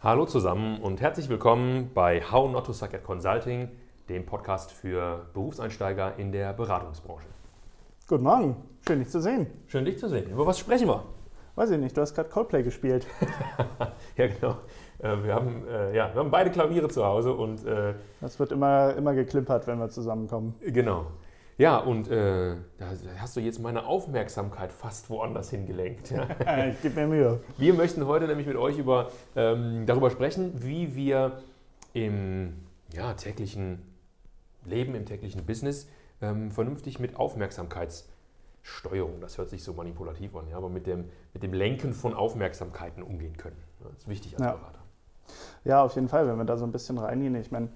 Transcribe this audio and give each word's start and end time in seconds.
Hallo 0.00 0.26
zusammen 0.26 0.80
und 0.80 1.00
herzlich 1.00 1.28
willkommen 1.28 1.90
bei 1.92 2.22
How 2.22 2.48
Not 2.48 2.66
to 2.66 2.72
Suck 2.72 2.94
at 2.94 3.02
Consulting, 3.02 3.68
dem 4.08 4.24
Podcast 4.24 4.70
für 4.70 5.26
Berufseinsteiger 5.34 6.14
in 6.18 6.30
der 6.30 6.52
Beratungsbranche. 6.52 7.26
Guten 8.06 8.22
Morgen, 8.22 8.56
schön 8.86 9.00
dich 9.00 9.08
zu 9.08 9.20
sehen. 9.20 9.48
Schön 9.66 9.84
dich 9.84 9.98
zu 9.98 10.08
sehen. 10.08 10.30
Über 10.30 10.46
was 10.46 10.60
sprechen 10.60 10.86
wir? 10.86 11.02
Weiß 11.56 11.70
ich 11.70 11.78
nicht, 11.78 11.96
du 11.96 12.00
hast 12.00 12.14
gerade 12.14 12.28
Coldplay 12.28 12.62
gespielt. 12.62 13.08
ja, 14.16 14.28
genau. 14.28 14.58
Äh, 15.00 15.24
wir 15.24 15.34
haben, 15.34 15.66
äh, 15.66 15.96
ja, 15.96 16.14
wir 16.14 16.20
haben 16.20 16.30
beide 16.30 16.52
Klaviere 16.52 16.88
zu 16.88 17.04
Hause 17.04 17.32
und. 17.32 17.66
Äh, 17.66 17.94
das 18.20 18.38
wird 18.38 18.52
immer, 18.52 18.94
immer 18.94 19.14
geklimpert, 19.14 19.66
wenn 19.66 19.80
wir 19.80 19.88
zusammenkommen. 19.88 20.54
Genau. 20.60 21.06
Ja, 21.58 21.76
und 21.78 22.08
äh, 22.08 22.54
da 22.78 22.86
hast 23.18 23.36
du 23.36 23.40
jetzt 23.40 23.58
meine 23.58 23.84
Aufmerksamkeit 23.84 24.72
fast 24.72 25.10
woanders 25.10 25.50
hingelenkt. 25.50 26.10
Ja. 26.18 26.26
ich 26.66 26.80
gebe 26.80 27.00
mir 27.00 27.08
Mühe. 27.08 27.40
Wir 27.58 27.74
möchten 27.74 28.06
heute 28.06 28.26
nämlich 28.28 28.46
mit 28.46 28.56
euch 28.56 28.78
über, 28.78 29.10
ähm, 29.34 29.84
darüber 29.84 30.10
sprechen, 30.10 30.62
wie 30.62 30.94
wir 30.94 31.42
im 31.94 32.52
ja, 32.92 33.12
täglichen 33.14 33.82
Leben, 34.64 34.94
im 34.94 35.04
täglichen 35.04 35.44
Business 35.44 35.88
ähm, 36.22 36.52
vernünftig 36.52 37.00
mit 37.00 37.16
Aufmerksamkeitssteuerung, 37.16 39.20
das 39.20 39.36
hört 39.36 39.50
sich 39.50 39.64
so 39.64 39.72
manipulativ 39.72 40.36
an, 40.36 40.46
ja, 40.48 40.56
aber 40.56 40.68
mit 40.68 40.86
dem, 40.86 41.06
mit 41.34 41.42
dem 41.42 41.52
Lenken 41.52 41.92
von 41.92 42.14
Aufmerksamkeiten 42.14 43.02
umgehen 43.02 43.36
können. 43.36 43.56
Das 43.82 43.94
ist 43.98 44.08
wichtig 44.08 44.34
als 44.34 44.44
ja. 44.44 44.52
Berater. 44.52 44.78
Ja, 45.64 45.82
auf 45.82 45.96
jeden 45.96 46.08
Fall, 46.08 46.28
wenn 46.28 46.36
wir 46.36 46.44
da 46.44 46.56
so 46.56 46.64
ein 46.64 46.72
bisschen 46.72 46.98
reingehen. 46.98 47.34
Ich 47.34 47.50
meine, 47.50 47.68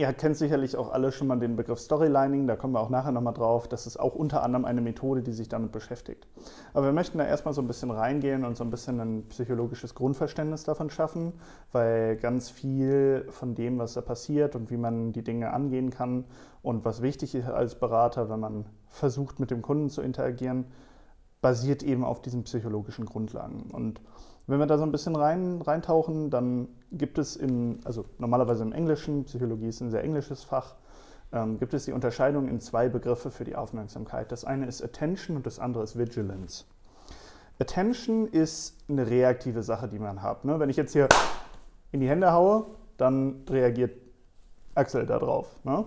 Ihr 0.00 0.10
kennt 0.14 0.38
sicherlich 0.38 0.78
auch 0.78 0.90
alle 0.90 1.12
schon 1.12 1.26
mal 1.26 1.38
den 1.38 1.56
Begriff 1.56 1.78
Storylining, 1.78 2.46
da 2.46 2.56
kommen 2.56 2.72
wir 2.72 2.80
auch 2.80 2.88
nachher 2.88 3.12
nochmal 3.12 3.34
drauf. 3.34 3.68
Das 3.68 3.86
ist 3.86 3.98
auch 4.00 4.14
unter 4.14 4.42
anderem 4.42 4.64
eine 4.64 4.80
Methode, 4.80 5.20
die 5.20 5.34
sich 5.34 5.50
damit 5.50 5.72
beschäftigt. 5.72 6.26
Aber 6.72 6.86
wir 6.86 6.94
möchten 6.94 7.18
da 7.18 7.26
erstmal 7.26 7.52
so 7.52 7.60
ein 7.60 7.66
bisschen 7.66 7.90
reingehen 7.90 8.46
und 8.46 8.56
so 8.56 8.64
ein 8.64 8.70
bisschen 8.70 8.98
ein 8.98 9.28
psychologisches 9.28 9.94
Grundverständnis 9.94 10.64
davon 10.64 10.88
schaffen, 10.88 11.34
weil 11.72 12.16
ganz 12.16 12.48
viel 12.48 13.26
von 13.28 13.54
dem, 13.54 13.78
was 13.78 13.92
da 13.92 14.00
passiert 14.00 14.56
und 14.56 14.70
wie 14.70 14.78
man 14.78 15.12
die 15.12 15.22
Dinge 15.22 15.52
angehen 15.52 15.90
kann 15.90 16.24
und 16.62 16.86
was 16.86 17.02
wichtig 17.02 17.34
ist 17.34 17.50
als 17.50 17.74
Berater, 17.74 18.30
wenn 18.30 18.40
man 18.40 18.64
versucht, 18.86 19.38
mit 19.38 19.50
dem 19.50 19.60
Kunden 19.60 19.90
zu 19.90 20.00
interagieren, 20.00 20.64
basiert 21.42 21.82
eben 21.82 22.04
auf 22.04 22.22
diesen 22.22 22.44
psychologischen 22.44 23.04
Grundlagen. 23.04 23.70
Und 23.70 24.00
wenn 24.46 24.58
wir 24.58 24.66
da 24.66 24.78
so 24.78 24.84
ein 24.84 24.92
bisschen 24.92 25.16
rein, 25.16 25.62
reintauchen, 25.62 26.30
dann 26.30 26.68
gibt 26.92 27.18
es 27.18 27.36
im, 27.36 27.78
also 27.84 28.04
normalerweise 28.18 28.62
im 28.62 28.72
Englischen, 28.72 29.24
Psychologie 29.24 29.68
ist 29.68 29.80
ein 29.80 29.90
sehr 29.90 30.02
englisches 30.02 30.42
Fach, 30.42 30.74
ähm, 31.32 31.58
gibt 31.58 31.74
es 31.74 31.84
die 31.84 31.92
Unterscheidung 31.92 32.48
in 32.48 32.60
zwei 32.60 32.88
Begriffe 32.88 33.30
für 33.30 33.44
die 33.44 33.54
Aufmerksamkeit. 33.54 34.32
Das 34.32 34.44
eine 34.44 34.66
ist 34.66 34.82
Attention 34.82 35.36
und 35.36 35.46
das 35.46 35.58
andere 35.58 35.84
ist 35.84 35.96
Vigilance. 35.96 36.64
Attention 37.60 38.26
ist 38.26 38.76
eine 38.88 39.06
reaktive 39.06 39.62
Sache, 39.62 39.86
die 39.86 39.98
man 39.98 40.22
hat. 40.22 40.44
Ne? 40.44 40.58
Wenn 40.58 40.70
ich 40.70 40.76
jetzt 40.76 40.92
hier 40.92 41.08
in 41.92 42.00
die 42.00 42.08
Hände 42.08 42.32
haue, 42.32 42.66
dann 42.96 43.44
reagiert 43.48 43.92
Axel 44.74 45.06
darauf. 45.06 45.48
Ne? 45.64 45.84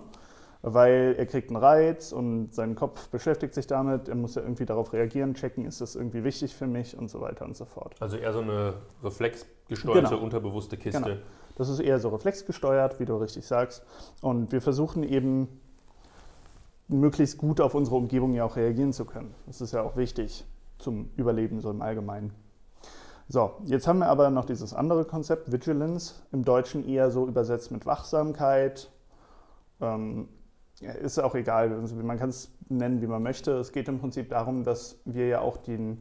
Weil 0.66 1.14
er 1.18 1.26
kriegt 1.26 1.50
einen 1.50 1.56
Reiz 1.56 2.10
und 2.10 2.54
sein 2.54 2.74
Kopf 2.74 3.08
beschäftigt 3.08 3.52
sich 3.52 3.66
damit, 3.66 4.08
er 4.08 4.14
muss 4.14 4.34
ja 4.34 4.42
irgendwie 4.42 4.64
darauf 4.64 4.94
reagieren, 4.94 5.34
checken, 5.34 5.66
ist 5.66 5.82
das 5.82 5.94
irgendwie 5.94 6.24
wichtig 6.24 6.54
für 6.54 6.66
mich 6.66 6.96
und 6.96 7.10
so 7.10 7.20
weiter 7.20 7.44
und 7.44 7.54
so 7.54 7.66
fort. 7.66 7.94
Also 8.00 8.16
eher 8.16 8.32
so 8.32 8.40
eine 8.40 8.72
reflexgesteuerte, 9.02 10.08
genau. 10.08 10.22
unterbewusste 10.22 10.78
Kiste. 10.78 11.02
Genau. 11.02 11.16
Das 11.56 11.68
ist 11.68 11.80
eher 11.80 12.00
so 12.00 12.08
reflexgesteuert, 12.08 12.98
wie 12.98 13.04
du 13.04 13.14
richtig 13.16 13.46
sagst. 13.46 13.84
Und 14.22 14.52
wir 14.52 14.62
versuchen 14.62 15.02
eben 15.02 15.48
möglichst 16.88 17.36
gut 17.36 17.60
auf 17.60 17.74
unsere 17.74 17.96
Umgebung 17.96 18.32
ja 18.32 18.44
auch 18.44 18.56
reagieren 18.56 18.94
zu 18.94 19.04
können. 19.04 19.34
Das 19.46 19.60
ist 19.60 19.72
ja 19.72 19.82
auch 19.82 19.96
wichtig 19.96 20.46
zum 20.78 21.10
Überleben 21.16 21.60
so 21.60 21.70
im 21.70 21.82
Allgemeinen. 21.82 22.32
So, 23.28 23.52
jetzt 23.64 23.86
haben 23.86 23.98
wir 23.98 24.08
aber 24.08 24.30
noch 24.30 24.46
dieses 24.46 24.72
andere 24.72 25.04
Konzept, 25.04 25.52
Vigilance, 25.52 26.14
im 26.32 26.42
Deutschen 26.44 26.88
eher 26.88 27.10
so 27.10 27.26
übersetzt 27.26 27.70
mit 27.70 27.84
Wachsamkeit, 27.86 28.90
ähm, 29.80 30.28
ist 30.80 31.18
auch 31.18 31.34
egal, 31.34 31.72
also 31.72 31.94
man 31.96 32.18
kann 32.18 32.30
es 32.30 32.50
nennen, 32.68 33.00
wie 33.00 33.06
man 33.06 33.22
möchte. 33.22 33.52
Es 33.52 33.72
geht 33.72 33.88
im 33.88 34.00
Prinzip 34.00 34.28
darum, 34.30 34.64
dass 34.64 34.98
wir 35.04 35.28
ja 35.28 35.40
auch 35.40 35.56
die 35.56 35.96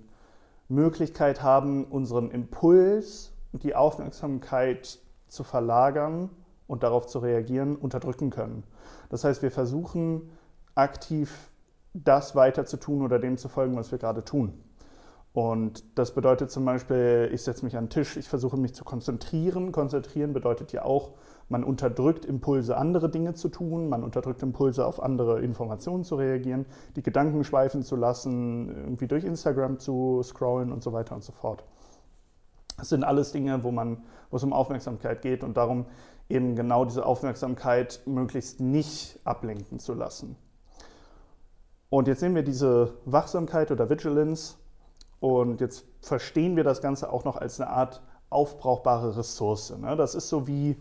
Möglichkeit 0.70 1.44
haben, 1.44 1.86
unseren 1.86 2.32
Impuls 2.32 3.34
und 3.52 3.64
die 3.64 3.76
Aufmerksamkeit 3.76 5.00
zu 5.28 5.44
verlagern 5.44 6.30
und 6.68 6.84
darauf 6.84 7.08
zu 7.08 7.20
reagieren, 7.20 7.76
unterdrücken 7.76 8.30
können. 8.30 8.64
Das 9.10 9.24
heißt, 9.24 9.42
wir 9.42 9.52
versuchen 9.52 10.30
aktiv 10.76 11.52
das 11.94 12.36
weiter 12.36 12.66
zu 12.66 12.78
tun 12.78 13.04
oder 13.04 13.20
dem 13.20 13.38
zu 13.38 13.50
folgen, 13.50 13.76
was 13.76 13.92
wir 13.92 14.00
gerade 14.00 14.24
tun. 14.24 14.54
Und 15.34 15.98
das 15.98 16.14
bedeutet 16.14 16.52
zum 16.52 16.64
Beispiel, 16.64 17.28
ich 17.34 17.42
setze 17.42 17.66
mich 17.66 17.76
an 17.76 17.86
den 17.86 17.90
Tisch, 17.90 18.18
ich 18.18 18.30
versuche 18.30 18.56
mich 18.56 18.76
zu 18.76 18.84
konzentrieren. 18.84 19.72
Konzentrieren 19.72 20.32
bedeutet 20.32 20.72
ja 20.74 20.86
auch, 20.86 21.14
man 21.50 21.64
unterdrückt 21.64 22.24
Impulse, 22.24 22.78
andere 22.78 23.10
Dinge 23.10 23.34
zu 23.34 23.50
tun, 23.50 23.90
man 23.90 24.04
unterdrückt 24.04 24.44
Impulse, 24.44 24.86
auf 24.86 25.02
andere 25.02 25.42
Informationen 25.42 26.04
zu 26.04 26.16
reagieren, 26.16 26.68
die 26.96 27.02
Gedanken 27.02 27.44
schweifen 27.44 27.82
zu 27.82 27.96
lassen, 27.96 28.70
irgendwie 28.70 29.08
durch 29.08 29.24
Instagram 29.24 29.80
zu 29.80 30.22
scrollen 30.24 30.72
und 30.72 30.84
so 30.84 30.94
weiter 30.94 31.16
und 31.16 31.24
so 31.24 31.32
fort. 31.32 31.64
Das 32.78 32.90
sind 32.90 33.04
alles 33.04 33.32
Dinge, 33.32 33.64
wo, 33.64 33.72
man, 33.72 34.04
wo 34.30 34.38
es 34.38 34.44
um 34.44 34.54
Aufmerksamkeit 34.54 35.24
geht 35.24 35.44
und 35.44 35.58
darum, 35.58 35.88
eben 36.30 36.56
genau 36.56 36.86
diese 36.86 37.06
Aufmerksamkeit 37.06 38.02
möglichst 38.06 38.60
nicht 38.60 39.20
ablenken 39.24 39.80
zu 39.80 39.94
lassen. 39.96 40.36
Und 41.90 42.08
jetzt 42.08 42.22
nehmen 42.22 42.36
wir 42.36 42.44
diese 42.44 42.94
Wachsamkeit 43.06 43.72
oder 43.72 43.90
Vigilance 43.90 44.56
und 45.24 45.62
jetzt 45.62 45.86
verstehen 46.02 46.58
wir 46.58 46.66
das 46.66 46.82
Ganze 46.82 47.10
auch 47.10 47.24
noch 47.24 47.38
als 47.38 47.62
eine 47.62 47.70
Art 47.70 48.02
aufbrauchbare 48.30 49.16
Ressource. 49.16 49.74
Ne? 49.80 49.96
Das 49.96 50.16
ist 50.16 50.28
so 50.28 50.50
wie, 50.50 50.76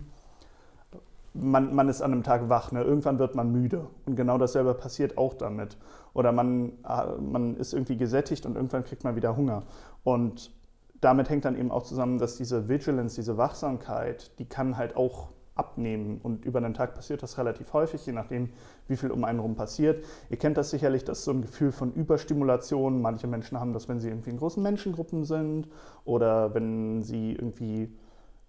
man, 1.32 1.72
man 1.72 1.88
ist 1.88 2.03
an 2.03 2.10
einem 2.10 2.25
Tag 2.25 2.48
wach, 2.48 2.72
ne? 2.72 2.82
irgendwann 2.82 3.20
wird 3.20 3.36
man 3.36 3.52
müde. 3.52 3.86
Und 4.04 4.16
genau 4.16 4.38
dasselbe 4.38 4.75
passiert 4.75 5.16
auch 5.16 5.34
damit. 5.34 5.76
Oder 6.12 6.32
man, 6.32 6.72
ah, 6.82 7.12
man 7.20 7.54
ist 7.54 7.72
irgendwie 7.72 7.97
gesättigt 7.97 8.44
und 8.44 8.56
irgendwann 8.56 8.82
kriegt 8.82 9.04
man 9.04 9.14
wieder 9.14 9.36
Hunger. 9.36 9.62
Und 10.02 10.52
damit 11.00 11.31
hängt 11.31 11.44
dann 11.44 11.56
eben 11.56 11.70
auch 11.70 11.84
zusammen, 11.84 12.19
dass 12.19 12.36
diese 12.36 12.69
Vigilance, 12.69 13.14
diese 13.14 13.36
Wachsamkeit, 13.36 14.36
die 14.41 14.47
kann 14.47 14.76
halt 14.76 14.97
auch 14.97 15.28
abnehmen. 15.54 16.20
Und 16.22 16.44
über 16.44 16.60
den 16.60 16.74
Tag 16.74 16.94
passiert 16.94 17.22
das 17.22 17.38
relativ 17.38 17.72
häufig, 17.72 18.04
je 18.06 18.12
nachdem, 18.12 18.50
wie 18.88 18.96
viel 18.96 19.10
um 19.10 19.24
einen 19.24 19.38
herum 19.38 19.54
passiert. 19.54 20.04
Ihr 20.30 20.38
kennt 20.38 20.56
das 20.56 20.70
sicherlich, 20.70 21.04
das 21.04 21.18
ist 21.18 21.24
so 21.24 21.32
ein 21.32 21.42
Gefühl 21.42 21.72
von 21.72 21.92
Überstimulation. 21.92 23.00
Manche 23.02 23.26
Menschen 23.26 23.58
haben 23.60 23.72
das, 23.72 23.88
wenn 23.88 24.00
sie 24.00 24.08
irgendwie 24.08 24.30
in 24.30 24.38
großen 24.38 24.62
Menschengruppen 24.62 25.24
sind 25.24 25.68
oder 26.04 26.54
wenn 26.54 27.02
sie 27.02 27.32
irgendwie 27.32 27.92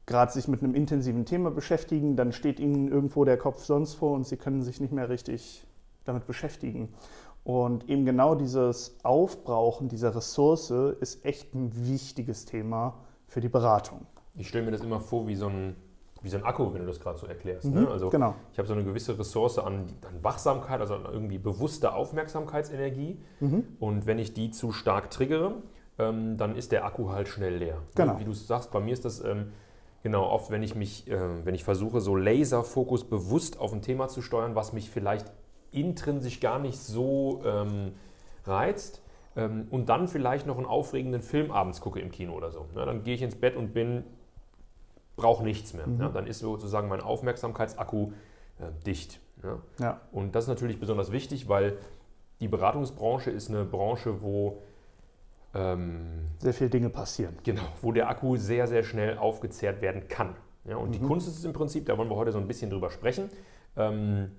gerade 0.05 0.31
sich 0.31 0.47
mit 0.47 0.61
einem 0.63 0.75
intensiven 0.75 1.25
Thema 1.25 1.51
beschäftigen, 1.51 2.15
dann 2.15 2.31
steht 2.31 2.59
ihnen 2.59 2.89
irgendwo 2.89 3.23
der 3.23 3.37
Kopf 3.37 3.63
sonst 3.63 3.93
vor 3.95 4.13
und 4.13 4.27
sie 4.27 4.37
können 4.37 4.61
sich 4.61 4.81
nicht 4.81 4.91
mehr 4.91 5.09
richtig 5.09 5.65
damit 6.03 6.27
beschäftigen. 6.27 6.89
Und 7.43 7.89
eben 7.89 8.05
genau 8.05 8.35
dieses 8.35 8.97
Aufbrauchen 9.03 9.89
dieser 9.89 10.15
Ressource 10.15 10.71
ist 10.71 11.25
echt 11.25 11.53
ein 11.53 11.71
wichtiges 11.87 12.45
Thema 12.45 12.99
für 13.27 13.41
die 13.41 13.49
Beratung. 13.49 14.05
Ich 14.35 14.47
stelle 14.47 14.65
mir 14.65 14.71
das 14.71 14.81
immer 14.81 14.99
vor 14.99 15.27
wie 15.27 15.35
so 15.35 15.47
ein, 15.47 15.75
wie 16.23 16.29
so 16.29 16.38
ein 16.38 16.44
Akku, 16.44 16.73
wenn 16.73 16.81
du 16.81 16.88
das 16.88 17.00
gerade 17.00 17.17
so 17.19 17.28
erklärst. 17.28 17.66
Ne? 17.66 17.81
Mhm, 17.81 17.85
ne? 17.85 17.91
Also 17.91 18.09
genau. 18.09 18.35
ich 18.51 18.57
habe 18.57 18.67
so 18.67 18.73
eine 18.73 18.84
gewisse 18.84 19.17
Ressource 19.17 19.59
an, 19.59 19.85
an 20.07 20.23
Wachsamkeit, 20.23 20.79
also 20.81 20.95
an 20.95 21.06
irgendwie 21.11 21.38
bewusste 21.38 21.94
Aufmerksamkeitsenergie. 21.94 23.19
Mhm. 23.39 23.63
Und 23.79 24.06
wenn 24.06 24.19
ich 24.19 24.33
die 24.33 24.51
zu 24.51 24.72
stark 24.72 25.12
triggere, 25.12 25.56
ähm, 26.00 26.38
dann 26.38 26.56
ist 26.56 26.72
der 26.72 26.85
Akku 26.85 27.09
halt 27.09 27.28
schnell 27.28 27.57
leer. 27.57 27.78
Genau. 27.95 28.17
Wie 28.19 28.23
du 28.23 28.33
sagst, 28.33 28.72
bei 28.72 28.79
mir 28.79 28.94
ist 28.94 29.06
das 29.06 29.23
ähm, 29.23 29.51
Genau, 30.03 30.29
oft 30.29 30.51
wenn 30.51 30.63
ich 30.63 30.75
mich, 30.75 31.09
äh, 31.09 31.45
wenn 31.45 31.56
ich 31.56 31.63
versuche, 31.63 32.01
so 32.01 32.17
Laserfokus 32.17 33.06
bewusst 33.06 33.57
auf 33.57 33.72
ein 33.72 33.81
Thema 33.81 34.09
zu 34.09 34.22
steuern, 34.22 34.53
was 34.53 34.73
mich 34.73 34.89
vielleicht 34.89 35.31
intrinsisch 35.72 36.41
gar 36.41 36.59
nicht 36.59 36.78
so 36.78 37.41
ähm, 37.45 37.94
reizt, 38.45 39.01
ähm, 39.35 39.67
und 39.72 39.89
dann 39.89 40.07
vielleicht 40.07 40.45
noch 40.45 40.57
einen 40.57 40.66
aufregenden 40.66 41.22
Film 41.22 41.51
abends 41.51 41.81
gucke 41.81 42.00
im 42.00 42.12
Kino 42.12 42.33
oder 42.33 42.51
so. 42.51 42.66
Ja, 42.75 42.85
dann 42.85 43.03
gehe 43.03 43.16
ich 43.16 43.22
ins 43.22 43.35
Bett 43.35 43.56
und 43.56 43.73
bin, 43.73 44.03
brauche 45.15 45.44
nichts 45.44 45.74
mehr. 45.74 45.88
Mhm. 45.88 46.00
Ja, 46.00 46.10
dann 46.10 46.27
ist 46.27 46.39
sozusagen 46.39 46.88
mein 46.88 47.01
Aufmerksamkeitsakku 47.01 48.12
äh, 48.60 48.83
dicht. 48.86 49.19
Ja. 49.44 49.60
ja. 49.80 50.01
Und 50.12 50.36
das 50.36 50.45
ist 50.45 50.50
natürlich 50.50 50.80
besonders 50.80 51.12
wichtig, 51.12 51.50
weil 51.50 51.77
die 52.39 52.48
Beratungsbranche 52.48 53.31
ist 53.31 53.50
eine 53.50 53.65
Branche, 53.65 54.21
wo 54.21 54.62
ähm, 55.54 56.27
sehr 56.39 56.54
viele 56.54 56.69
Dinge 56.69 56.89
passieren. 56.89 57.38
Genau, 57.44 57.63
wo 57.81 57.92
der 57.92 58.10
Akku 58.10 58.38
sehr, 58.38 58.68
sehr 58.68 58.83
schnell 58.83 59.18
aufgezehrt 59.18 59.81
werden 59.81 60.07
kann. 60.07 60.36
Ja, 60.65 60.77
und 60.77 60.89
mhm. 60.89 60.92
die 60.94 61.00
Kunst 61.00 61.27
ist 61.27 61.38
es 61.38 61.45
im 61.45 61.54
Prinzip, 61.54 61.86
da 61.86 61.98
wollen 61.98 62.09
wir 62.09 62.16
heute 62.16 62.31
so 62.31 62.39
ein 62.39 62.48
bisschen 62.48 62.69
drüber 62.69 62.89
sprechen, 62.89 63.30
ähm, 63.75 64.31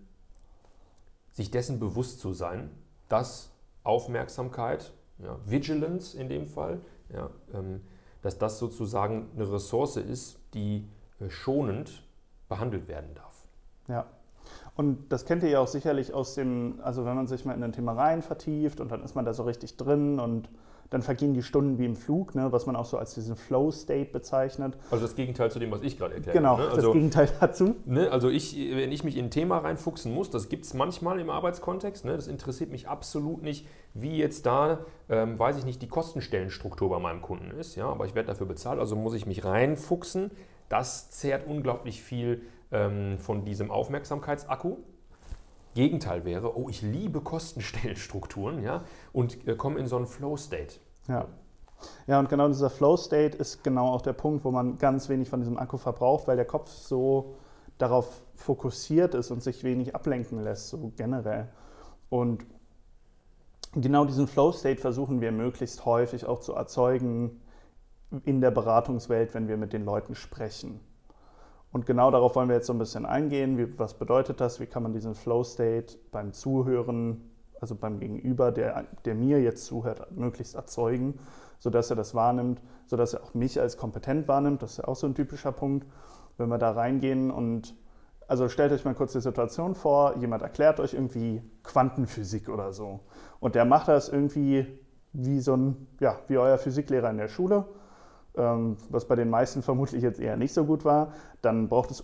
sich 1.33 1.51
dessen 1.51 1.79
bewusst 1.79 2.21
zu 2.21 2.33
sein, 2.33 2.71
dass 3.09 3.51
Aufmerksamkeit, 3.83 4.93
ja, 5.19 5.39
Vigilance 5.45 6.19
in 6.19 6.29
dem 6.29 6.47
Fall, 6.47 6.81
ja, 7.13 7.31
ähm, 7.53 7.83
dass 8.25 8.39
das 8.39 8.59
sozusagen 8.59 9.29
eine 9.37 9.53
Ressource 9.53 9.99
ist, 9.99 10.39
die 10.55 10.89
äh, 11.21 11.29
schonend 11.29 12.03
behandelt 12.49 12.89
werden 12.89 13.15
darf. 13.15 13.45
Ja. 13.87 14.07
Und 14.77 15.13
das 15.13 15.27
kennt 15.27 15.43
ihr 15.43 15.51
ja 15.51 15.61
auch 15.61 15.69
sicherlich 15.69 16.15
aus 16.15 16.35
dem, 16.35 16.81
also 16.83 17.05
wenn 17.05 17.15
man 17.15 17.27
sich 17.27 17.45
mal 17.45 17.55
in 17.55 17.63
ein 17.63 17.73
Thema 17.73 17.93
rein 17.93 18.23
vertieft 18.23 18.81
und 18.81 18.91
dann 18.91 19.03
ist 19.03 19.15
man 19.15 19.27
da 19.27 19.35
so 19.35 19.43
richtig 19.43 19.77
drin 19.77 20.19
und 20.19 20.49
dann 20.91 21.03
vergehen 21.03 21.35
die 21.35 21.43
Stunden 21.43 21.79
wie 21.79 21.85
im 21.85 21.97
Flug, 21.97 22.35
ne, 22.35 22.53
was 22.53 22.67
man 22.67 22.77
auch 22.77 22.85
so 22.85 22.99
als 22.99 23.15
diesen 23.15 23.37
Flow-State 23.37 24.11
bezeichnet. 24.13 24.77
Also 24.91 25.05
das 25.05 25.15
Gegenteil 25.17 25.51
zu 25.51 25.59
dem, 25.59 25.71
was 25.71 25.83
ich 25.83 25.99
gerade 25.99 26.15
erklärt 26.15 26.37
Genau, 26.37 26.51
habe. 26.53 26.63
Ne? 26.63 26.69
das 26.69 26.77
Also, 26.79 26.93
Gegenteil 26.93 27.29
dazu. 27.41 27.75
ne, 27.87 28.11
also 28.11 28.29
ich, 28.29 28.57
wenn 28.57 28.93
ich 28.93 29.03
mich 29.05 29.17
in 29.17 29.27
ein 29.27 29.31
Thema 29.31 29.59
reinfuchsen 29.59 30.13
muss, 30.15 30.31
das 30.31 30.49
gibt 30.49 30.65
es 30.65 30.75
manchmal 30.75 31.19
im 31.21 31.31
Arbeitskontext, 31.31 32.05
ne, 32.05 32.15
das 32.17 32.27
interessiert 32.29 32.71
mich 32.71 32.89
absolut 32.89 33.43
nicht, 33.43 33.67
wie 33.95 34.17
jetzt 34.19 34.47
da, 34.47 34.81
ähm, 35.09 35.39
weiß 35.39 35.59
ich 35.59 35.65
nicht, 35.65 35.83
die 35.83 35.89
Kostenstellenstruktur 35.89 36.91
bei 36.91 36.99
meinem 36.99 37.23
Kunden 37.23 37.51
ist, 37.53 37.77
ja, 37.77 37.87
aber 37.89 38.07
ich 38.07 38.15
werde 38.15 38.29
dafür 38.29 38.47
bezahlt, 38.47 38.79
also 38.79 38.97
muss 38.97 39.15
ich 39.15 39.27
mich 39.27 39.45
reinfuchsen. 39.45 40.31
Das 40.69 41.11
zehrt 41.11 41.47
unglaublich 41.47 42.03
viel 42.03 42.43
ähm, 42.73 43.19
von 43.19 43.45
diesem 43.45 43.71
Aufmerksamkeitsakku. 43.71 44.77
Gegenteil 45.75 46.25
wäre, 46.25 46.57
oh, 46.57 46.69
ich 46.69 46.83
liebe 46.83 47.21
Kostenstellenstrukturen, 47.21 48.63
ja, 48.63 48.85
und 49.13 49.47
äh, 49.47 49.57
komme 49.57 49.79
in 49.79 49.87
so 49.87 49.97
einen 49.97 50.07
Flow-State. 50.07 50.77
Ja. 51.09 51.27
Ja, 52.07 52.19
und 52.19 52.29
genau 52.29 52.49
dieser 52.49 52.71
Flow-State 52.71 53.37
ist 53.37 53.63
genau 53.63 53.89
auch 53.89 54.01
der 54.01 54.15
Punkt, 54.15 54.45
wo 54.45 54.51
man 54.51 54.79
ganz 54.79 55.09
wenig 55.09 55.29
von 55.29 55.41
diesem 55.41 55.59
Akku 55.59 55.77
verbraucht, 55.77 56.27
weil 56.27 56.37
der 56.37 56.47
Kopf 56.47 56.71
so 56.71 57.35
darauf 57.77 58.09
fokussiert 58.37 59.15
ist 59.15 59.31
und 59.31 59.43
sich 59.43 59.65
wenig 59.65 59.95
ablenken 59.95 60.43
lässt, 60.43 60.69
so 60.69 60.93
generell. 60.97 61.49
Und 62.09 62.47
genau 63.73 64.05
diesen 64.05 64.29
Flow-State 64.29 64.81
versuchen 64.81 65.21
wir 65.21 65.33
möglichst 65.33 65.85
häufig 65.85 66.27
auch 66.27 66.41
zu 66.41 66.55
erzeugen 66.55 67.41
in 68.25 68.41
der 68.41 68.51
Beratungswelt, 68.51 69.35
wenn 69.35 69.49
wir 69.49 69.57
mit 69.57 69.73
den 69.73 69.85
Leuten 69.85 70.15
sprechen. 70.15 70.81
Und 71.75 71.87
genau 71.87 72.13
darauf 72.13 72.37
wollen 72.37 72.49
wir 72.49 72.55
jetzt 72.55 72.69
so 72.69 72.73
ein 72.73 72.79
bisschen 72.79 73.05
eingehen. 73.05 73.59
Wie, 73.59 73.77
was 73.81 73.95
bedeutet 73.95 74.41
das? 74.41 74.61
Wie 74.61 74.67
kann 74.67 74.85
man 74.85 74.93
diesen 74.93 75.17
Flow-State 75.17 75.97
beim 76.13 76.33
Zuhören, 76.33 77.33
also 77.61 77.75
beim 77.75 77.99
Gegenüber, 77.99 78.53
der, 78.53 78.85
der 79.05 79.17
mir 79.17 79.43
jetzt 79.43 79.67
zuhört, 79.67 80.13
möglichst 80.13 80.55
erzeugen, 80.55 81.19
sodass 81.59 81.91
er 81.91 81.97
das 81.97 82.15
wahrnimmt, 82.15 82.61
sodass 82.87 83.15
er 83.15 83.25
auch 83.25 83.35
mich 83.35 83.61
als 83.61 83.77
kompetent 83.77 84.29
wahrnimmt. 84.29 84.63
Das 84.63 84.71
ist 84.71 84.77
ja 84.77 84.85
auch 84.85 84.95
so 84.95 85.09
ein 85.09 85.17
typischer 85.17 85.51
Punkt, 85.51 85.89
wenn 86.39 86.49
wir 86.49 86.59
da 86.59 86.71
reingehen 86.71 87.33
und 87.33 87.75
also 88.29 88.49
stellt 88.49 88.71
euch 88.71 88.85
mal 88.85 88.95
kurz 88.95 89.13
die 89.13 89.21
Situation 89.21 89.75
vor, 89.75 90.17
jemand 90.19 90.43
erklärt 90.43 90.79
euch 90.79 90.95
irgendwie 90.95 91.43
Quantenphysik 91.65 92.49
oder 92.49 92.73
so. 92.73 93.01
Und 93.41 93.57
der 93.57 93.65
macht 93.65 93.89
das 93.89 94.09
irgendwie 94.09 94.79
wie 95.13 95.41
so 95.41 95.57
ein, 95.57 95.89
ja, 95.99 96.21
wie 96.29 96.39
euer 96.39 96.57
Physiklehrer 96.57 97.11
in 97.11 97.19
der 97.19 97.29
Schule, 97.29 97.65
was 98.35 99.07
bei 99.07 99.15
den 99.15 99.31
meisten 99.31 99.63
vermutlich 99.63 100.03
jetzt 100.03 100.19
eher 100.19 100.37
nicht 100.37 100.53
so 100.53 100.65
gut 100.65 100.85
war. 100.85 101.13
Dann 101.41 101.69
braucht 101.69 101.91
es 101.91 102.03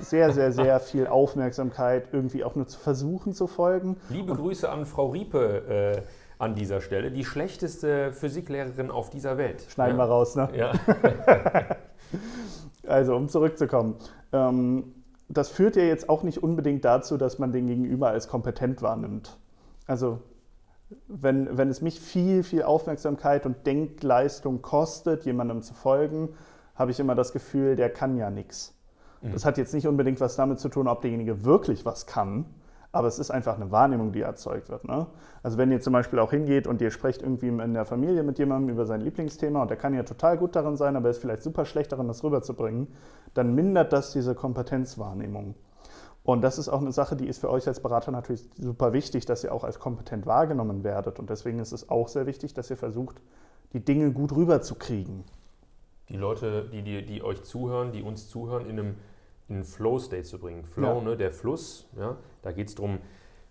sehr, 0.00 0.32
sehr, 0.32 0.52
sehr 0.52 0.80
viel 0.80 1.06
Aufmerksamkeit, 1.06 2.08
irgendwie 2.12 2.44
auch 2.44 2.54
nur 2.54 2.66
zu 2.66 2.78
versuchen 2.78 3.32
zu 3.32 3.46
folgen. 3.46 3.96
Liebe 4.10 4.34
Grüße 4.34 4.68
an 4.68 4.84
Frau 4.84 5.08
Riepe 5.08 5.96
äh, 5.96 6.02
an 6.38 6.54
dieser 6.54 6.80
Stelle, 6.80 7.10
die 7.10 7.24
schlechteste 7.24 8.12
Physiklehrerin 8.12 8.90
auf 8.90 9.10
dieser 9.10 9.38
Welt. 9.38 9.66
Schneiden 9.68 9.96
wir 9.96 10.04
ja. 10.04 10.10
raus, 10.10 10.36
ne? 10.36 10.48
Ja. 10.54 10.72
Also, 12.86 13.14
um 13.14 13.28
zurückzukommen. 13.28 13.96
Ähm, 14.32 14.94
das 15.28 15.48
führt 15.48 15.76
ja 15.76 15.82
jetzt 15.82 16.08
auch 16.08 16.24
nicht 16.24 16.42
unbedingt 16.42 16.84
dazu, 16.84 17.16
dass 17.16 17.38
man 17.38 17.52
den 17.52 17.68
Gegenüber 17.68 18.08
als 18.08 18.26
kompetent 18.26 18.82
wahrnimmt. 18.82 19.38
Also, 19.86 20.18
wenn, 21.08 21.56
wenn 21.56 21.68
es 21.68 21.80
mich 21.80 22.00
viel, 22.00 22.42
viel 22.42 22.62
Aufmerksamkeit 22.62 23.46
und 23.46 23.66
Denkleistung 23.66 24.62
kostet, 24.62 25.24
jemandem 25.24 25.62
zu 25.62 25.74
folgen, 25.74 26.30
habe 26.74 26.90
ich 26.90 27.00
immer 27.00 27.14
das 27.14 27.32
Gefühl, 27.32 27.76
der 27.76 27.90
kann 27.90 28.16
ja 28.16 28.30
nichts. 28.30 28.74
Das 29.22 29.44
hat 29.44 29.58
jetzt 29.58 29.74
nicht 29.74 29.86
unbedingt 29.86 30.20
was 30.20 30.36
damit 30.36 30.60
zu 30.60 30.70
tun, 30.70 30.88
ob 30.88 31.02
derjenige 31.02 31.44
wirklich 31.44 31.84
was 31.84 32.06
kann, 32.06 32.46
aber 32.90 33.06
es 33.06 33.18
ist 33.18 33.30
einfach 33.30 33.56
eine 33.56 33.70
Wahrnehmung, 33.70 34.12
die 34.12 34.22
erzeugt 34.22 34.70
wird. 34.70 34.84
Ne? 34.84 35.06
Also 35.42 35.58
wenn 35.58 35.70
ihr 35.70 35.80
zum 35.80 35.92
Beispiel 35.92 36.18
auch 36.18 36.30
hingeht 36.30 36.66
und 36.66 36.80
ihr 36.80 36.90
sprecht 36.90 37.22
irgendwie 37.22 37.48
in 37.48 37.74
der 37.74 37.84
Familie 37.84 38.22
mit 38.22 38.38
jemandem 38.38 38.70
über 38.70 38.86
sein 38.86 39.00
Lieblingsthema 39.02 39.62
und 39.62 39.68
der 39.68 39.76
kann 39.76 39.94
ja 39.94 40.02
total 40.02 40.38
gut 40.38 40.56
darin 40.56 40.76
sein, 40.76 40.96
aber 40.96 41.10
ist 41.10 41.18
vielleicht 41.18 41.42
super 41.42 41.66
schlecht 41.66 41.92
darin, 41.92 42.08
das 42.08 42.24
rüberzubringen, 42.24 42.88
dann 43.34 43.54
mindert 43.54 43.92
das 43.92 44.12
diese 44.12 44.34
Kompetenzwahrnehmung. 44.34 45.54
Und 46.22 46.42
das 46.42 46.58
ist 46.58 46.68
auch 46.68 46.80
eine 46.80 46.92
Sache, 46.92 47.16
die 47.16 47.26
ist 47.26 47.38
für 47.40 47.50
euch 47.50 47.66
als 47.66 47.80
Berater 47.80 48.10
natürlich 48.12 48.48
super 48.58 48.92
wichtig, 48.92 49.24
dass 49.24 49.42
ihr 49.42 49.52
auch 49.54 49.64
als 49.64 49.78
kompetent 49.78 50.26
wahrgenommen 50.26 50.84
werdet. 50.84 51.18
Und 51.18 51.30
deswegen 51.30 51.58
ist 51.58 51.72
es 51.72 51.88
auch 51.88 52.08
sehr 52.08 52.26
wichtig, 52.26 52.52
dass 52.54 52.70
ihr 52.70 52.76
versucht, 52.76 53.20
die 53.72 53.84
Dinge 53.84 54.12
gut 54.12 54.32
rüberzukriegen. 54.32 55.24
Die 56.08 56.16
Leute, 56.16 56.68
die, 56.72 56.82
die, 56.82 57.04
die 57.06 57.22
euch 57.22 57.42
zuhören, 57.42 57.92
die 57.92 58.02
uns 58.02 58.28
zuhören, 58.28 58.66
in 58.66 58.78
einen, 58.78 58.98
in 59.48 59.56
einen 59.56 59.64
Flow-State 59.64 60.24
zu 60.24 60.38
bringen. 60.38 60.64
Flow, 60.64 60.98
Ja. 60.98 61.00
ne, 61.02 61.16
der 61.16 61.30
Fluss, 61.30 61.86
ja, 61.96 62.16
da 62.42 62.52
geht 62.52 62.68
es 62.68 62.74
darum, 62.74 62.98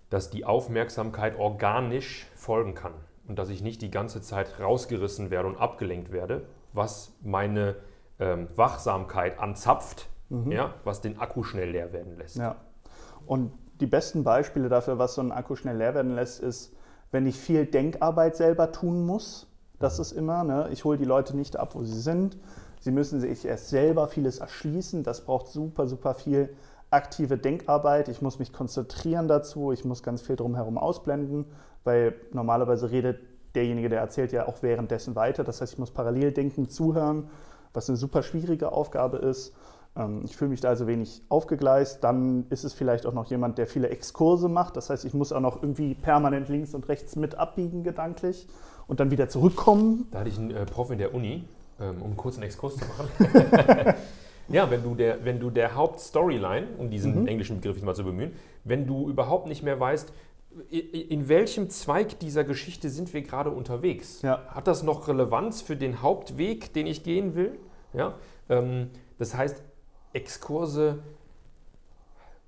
dass 0.10 0.30
die 0.30 0.46
Aufmerksamkeit 0.46 1.40
organisch 1.40 2.28
folgen 2.36 2.74
kann 2.76 2.94
und 3.28 3.40
dass 3.40 3.50
ich 3.50 3.62
nicht 3.62 3.82
die 3.82 3.92
ganze 3.92 4.22
Zeit 4.22 4.60
rausgerissen 4.60 5.32
werde 5.32 5.48
und 5.48 5.56
abgelenkt 5.58 6.12
werde, 6.12 6.46
was 6.74 7.14
meine 7.22 7.76
ähm, 8.20 8.48
Wachsamkeit 8.56 9.40
anzapft, 9.40 10.10
ja, 10.30 10.74
was 10.84 11.02
den 11.02 11.20
Akku 11.20 11.44
schnell 11.44 11.72
leer 11.72 11.92
werden 11.92 12.18
lässt. 12.18 12.38
Ja. 12.38 12.56
Und 13.26 13.52
die 13.80 13.88
besten 13.88 14.24
Beispiele 14.24 14.70
dafür, 14.70 14.98
was 14.98 15.16
so 15.16 15.22
ein 15.22 15.32
Akku 15.32 15.56
schnell 15.56 15.78
leer 15.78 15.96
werden 15.96 16.16
lässt, 16.16 16.42
ist, 16.42 16.74
wenn 17.12 17.26
ich 17.26 17.38
viel 17.38 17.66
Denkarbeit 17.66 18.36
selber 18.36 18.72
tun 18.72 19.06
muss. 19.06 19.48
Das 19.80 20.00
ist 20.00 20.12
immer, 20.12 20.44
ne? 20.44 20.70
ich 20.72 20.84
hole 20.84 20.98
die 20.98 21.06
Leute 21.06 21.36
nicht 21.36 21.58
ab, 21.58 21.76
wo 21.76 21.84
sie 21.84 22.00
sind. 22.00 22.38
Sie 22.82 22.92
müssen 22.92 23.20
sich 23.20 23.46
erst 23.46 23.70
selber 23.70 24.08
vieles 24.08 24.40
erschließen. 24.40 25.04
Das 25.04 25.22
braucht 25.22 25.48
super, 25.48 25.88
super 25.88 26.14
viel 26.14 26.50
aktive 26.92 27.38
Denkarbeit. 27.38 28.10
Ich 28.10 28.22
muss 28.22 28.40
mich 28.40 28.54
konzentrieren 28.54 29.28
dazu. 29.28 29.72
Ich 29.72 29.86
muss 29.86 30.04
ganz 30.04 30.22
viel 30.22 30.36
drumherum 30.36 30.78
ausblenden, 30.78 31.46
weil 31.84 32.16
normalerweise 32.32 32.92
redet 32.92 33.20
derjenige, 33.56 33.90
der 33.90 34.00
erzählt, 34.00 34.32
ja 34.32 34.48
auch 34.48 34.62
währenddessen 34.62 35.16
weiter. 35.16 35.44
Das 35.44 35.62
heißt, 35.62 35.74
ich 35.74 35.80
muss 35.80 35.92
parallel 35.92 36.32
denken, 36.32 36.70
zuhören, 36.70 37.30
was 37.74 37.90
eine 37.90 37.98
super 37.98 38.24
schwierige 38.24 38.72
Aufgabe 38.72 39.18
ist. 39.18 39.54
Ähm, 40.00 40.22
Ich 40.26 40.36
fühle 40.38 40.50
mich 40.52 40.62
da 40.62 40.70
also 40.70 40.88
wenig 40.88 41.22
aufgegleist. 41.30 42.04
Dann 42.04 42.46
ist 42.50 42.64
es 42.64 42.74
vielleicht 42.74 43.06
auch 43.06 43.14
noch 43.14 43.30
jemand, 43.30 43.58
der 43.58 43.68
viele 43.68 43.90
Exkurse 43.90 44.48
macht. 44.50 44.78
Das 44.78 44.90
heißt, 44.90 45.06
ich 45.06 45.14
muss 45.14 45.32
auch 45.32 45.42
noch 45.42 45.62
irgendwie 45.62 45.94
permanent 45.94 46.50
links 46.50 46.74
und 46.74 46.88
rechts 46.90 47.16
mit 47.16 47.36
abbiegen 47.36 47.84
gedanklich 47.84 48.48
und 48.88 49.00
dann 49.00 49.12
wieder 49.12 49.30
zurückkommen. 49.30 50.08
Da 50.12 50.20
hatte 50.20 50.30
ich 50.30 50.38
einen 50.40 50.52
äh, 50.52 50.66
Prof 50.66 50.90
in 50.92 50.98
der 50.98 51.14
Uni, 51.14 51.44
ähm, 51.80 52.02
um 52.02 52.16
kurz 52.18 52.36
einen 52.36 52.44
Exkurs 52.44 52.76
zu 52.78 52.86
machen. 52.86 53.10
ja, 54.48 54.70
wenn 54.72 54.82
du 54.84 54.96
der, 54.96 55.24
wenn 55.26 55.40
du 55.40 55.50
der 55.50 55.76
Hauptstoryline, 55.76 56.68
um 56.78 56.90
diesen 56.90 57.22
Mhm. 57.22 57.28
englischen 57.28 57.58
Begriff 57.58 57.76
jetzt 57.76 57.86
mal 57.86 57.96
zu 57.96 58.04
bemühen, 58.04 58.32
wenn 58.64 58.88
du 58.88 59.10
überhaupt 59.10 59.48
nicht 59.48 59.64
mehr 59.64 59.80
weißt, 59.80 60.12
in 60.72 61.30
welchem 61.30 61.70
Zweig 61.70 62.18
dieser 62.20 62.44
Geschichte 62.44 62.90
sind 62.90 63.14
wir 63.14 63.22
gerade 63.22 63.52
unterwegs? 63.52 64.24
Ja. 64.24 64.42
Hat 64.48 64.68
das 64.68 64.82
noch 64.82 65.08
Relevanz 65.08 65.62
für 65.62 65.76
den 65.76 66.02
Hauptweg, 66.02 66.74
den 66.74 66.88
ich 66.88 67.04
gehen 67.04 67.36
will? 67.36 67.60
Ja? 67.94 68.16
Ähm, 68.50 68.90
das 69.20 69.36
heißt, 69.36 69.62
Exkurse 70.14 71.00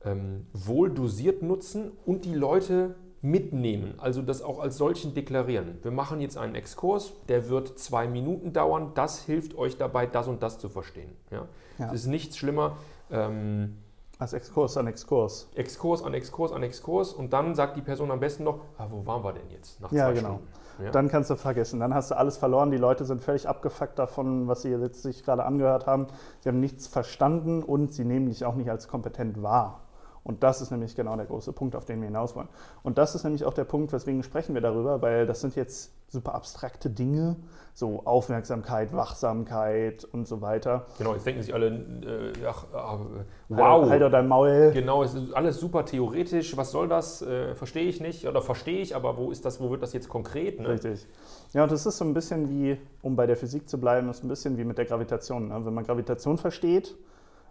ähm, 0.03 0.47
wohl 0.53 0.89
dosiert 0.89 1.41
nutzen 1.41 1.91
und 2.05 2.25
die 2.25 2.33
Leute 2.33 2.95
mitnehmen, 3.23 3.93
also 3.99 4.23
das 4.23 4.41
auch 4.41 4.59
als 4.59 4.77
solchen 4.77 5.13
deklarieren. 5.13 5.77
Wir 5.83 5.91
machen 5.91 6.21
jetzt 6.21 6.37
einen 6.37 6.55
Exkurs, 6.55 7.13
der 7.29 7.49
wird 7.49 7.77
zwei 7.77 8.07
Minuten 8.07 8.51
dauern, 8.51 8.93
das 8.95 9.19
hilft 9.21 9.55
euch 9.55 9.77
dabei, 9.77 10.07
das 10.07 10.27
und 10.27 10.41
das 10.41 10.57
zu 10.57 10.69
verstehen. 10.69 11.11
Ja? 11.29 11.47
Ja. 11.77 11.87
Es 11.93 12.01
ist 12.01 12.07
nichts 12.07 12.37
schlimmer. 12.37 12.77
Ähm, 13.11 13.77
Als 14.17 14.33
Exkurs 14.33 14.75
an 14.75 14.87
Exkurs. 14.87 15.49
Exkurs 15.53 16.01
an 16.03 16.15
Exkurs 16.15 16.51
an 16.51 16.63
Exkurs 16.63 17.13
und 17.13 17.31
dann 17.31 17.53
sagt 17.53 17.77
die 17.77 17.81
Person 17.81 18.09
am 18.09 18.19
besten 18.19 18.43
noch, 18.43 18.61
ah, 18.79 18.87
wo 18.89 19.05
waren 19.05 19.23
wir 19.23 19.33
denn 19.33 19.49
jetzt 19.51 19.79
nach 19.81 19.91
Ja, 19.91 20.07
zwei 20.07 20.13
genau. 20.13 20.27
Stunden? 20.29 20.47
Ja? 20.83 20.91
Dann 20.91 21.09
kannst 21.09 21.29
du 21.29 21.35
vergessen. 21.35 21.79
Dann 21.79 21.93
hast 21.93 22.11
du 22.11 22.17
alles 22.17 22.37
verloren. 22.37 22.71
Die 22.71 22.77
Leute 22.77 23.05
sind 23.05 23.21
völlig 23.21 23.47
abgefuckt 23.47 23.99
davon, 23.99 24.47
was 24.47 24.61
sie 24.61 24.69
jetzt 24.69 25.01
sich 25.01 25.23
gerade 25.23 25.43
angehört 25.43 25.85
haben. 25.85 26.07
Sie 26.39 26.49
haben 26.49 26.59
nichts 26.59 26.87
verstanden 26.87 27.63
und 27.63 27.93
sie 27.93 28.05
nehmen 28.05 28.27
dich 28.27 28.45
auch 28.45 28.55
nicht 28.55 28.69
als 28.69 28.87
kompetent 28.87 29.41
wahr. 29.41 29.81
Und 30.23 30.43
das 30.43 30.61
ist 30.61 30.71
nämlich 30.71 30.95
genau 30.95 31.15
der 31.15 31.25
große 31.25 31.51
Punkt, 31.51 31.75
auf 31.75 31.85
den 31.85 31.99
wir 31.99 32.07
hinaus 32.07 32.35
wollen. 32.35 32.49
Und 32.83 32.97
das 32.97 33.15
ist 33.15 33.23
nämlich 33.23 33.43
auch 33.43 33.53
der 33.53 33.63
Punkt, 33.63 33.91
weswegen 33.91 34.21
sprechen 34.21 34.53
wir 34.53 34.61
darüber, 34.61 35.01
weil 35.01 35.25
das 35.25 35.41
sind 35.41 35.55
jetzt 35.55 35.91
super 36.09 36.35
abstrakte 36.35 36.89
Dinge, 36.89 37.37
so 37.73 38.05
Aufmerksamkeit, 38.05 38.93
Wachsamkeit 38.93 40.03
und 40.03 40.27
so 40.27 40.41
weiter. 40.41 40.85
Genau, 40.97 41.13
jetzt 41.13 41.25
denken 41.25 41.41
sich 41.41 41.53
alle, 41.53 41.67
äh, 41.67 42.33
ach, 42.45 42.65
ah, 42.73 42.99
Halt, 42.99 43.59
wow, 43.59 43.89
halt 43.89 44.01
doch 44.01 44.11
dein 44.11 44.27
Maul. 44.27 44.71
Genau, 44.73 45.03
es 45.03 45.13
ist 45.13 45.33
alles 45.33 45.59
super 45.59 45.85
theoretisch. 45.85 46.55
Was 46.55 46.71
soll 46.71 46.87
das? 46.87 47.21
Äh, 47.21 47.55
verstehe 47.55 47.87
ich 47.87 47.99
nicht. 47.99 48.27
Oder 48.27 48.41
verstehe 48.41 48.81
ich, 48.81 48.95
aber 48.95 49.17
wo 49.17 49.31
ist 49.31 49.45
das, 49.45 49.59
wo 49.59 49.71
wird 49.71 49.81
das 49.81 49.93
jetzt 49.93 50.09
konkret? 50.09 50.59
Ne? 50.59 50.69
Richtig. 50.69 51.07
Ja, 51.53 51.63
und 51.63 51.71
das 51.71 51.85
ist 51.85 51.97
so 51.97 52.05
ein 52.05 52.13
bisschen 52.13 52.49
wie, 52.49 52.77
um 53.01 53.15
bei 53.15 53.25
der 53.25 53.37
Physik 53.37 53.67
zu 53.67 53.79
bleiben, 53.79 54.09
ist 54.09 54.23
ein 54.23 54.27
bisschen 54.27 54.57
wie 54.57 54.65
mit 54.65 54.77
der 54.77 54.85
Gravitation. 54.85 55.47
Ne? 55.47 55.65
Wenn 55.65 55.73
man 55.73 55.83
Gravitation 55.83 56.37
versteht, 56.37 56.95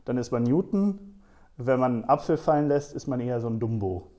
dann 0.04 0.16
ist 0.18 0.30
man 0.30 0.42
Newton. 0.42 1.19
Wenn 1.66 1.78
man 1.78 1.92
einen 1.92 2.04
Apfel 2.04 2.36
fallen 2.36 2.68
lässt, 2.68 2.94
ist 2.94 3.06
man 3.06 3.20
eher 3.20 3.40
so 3.40 3.48
ein 3.48 3.60
Dumbo. 3.60 4.10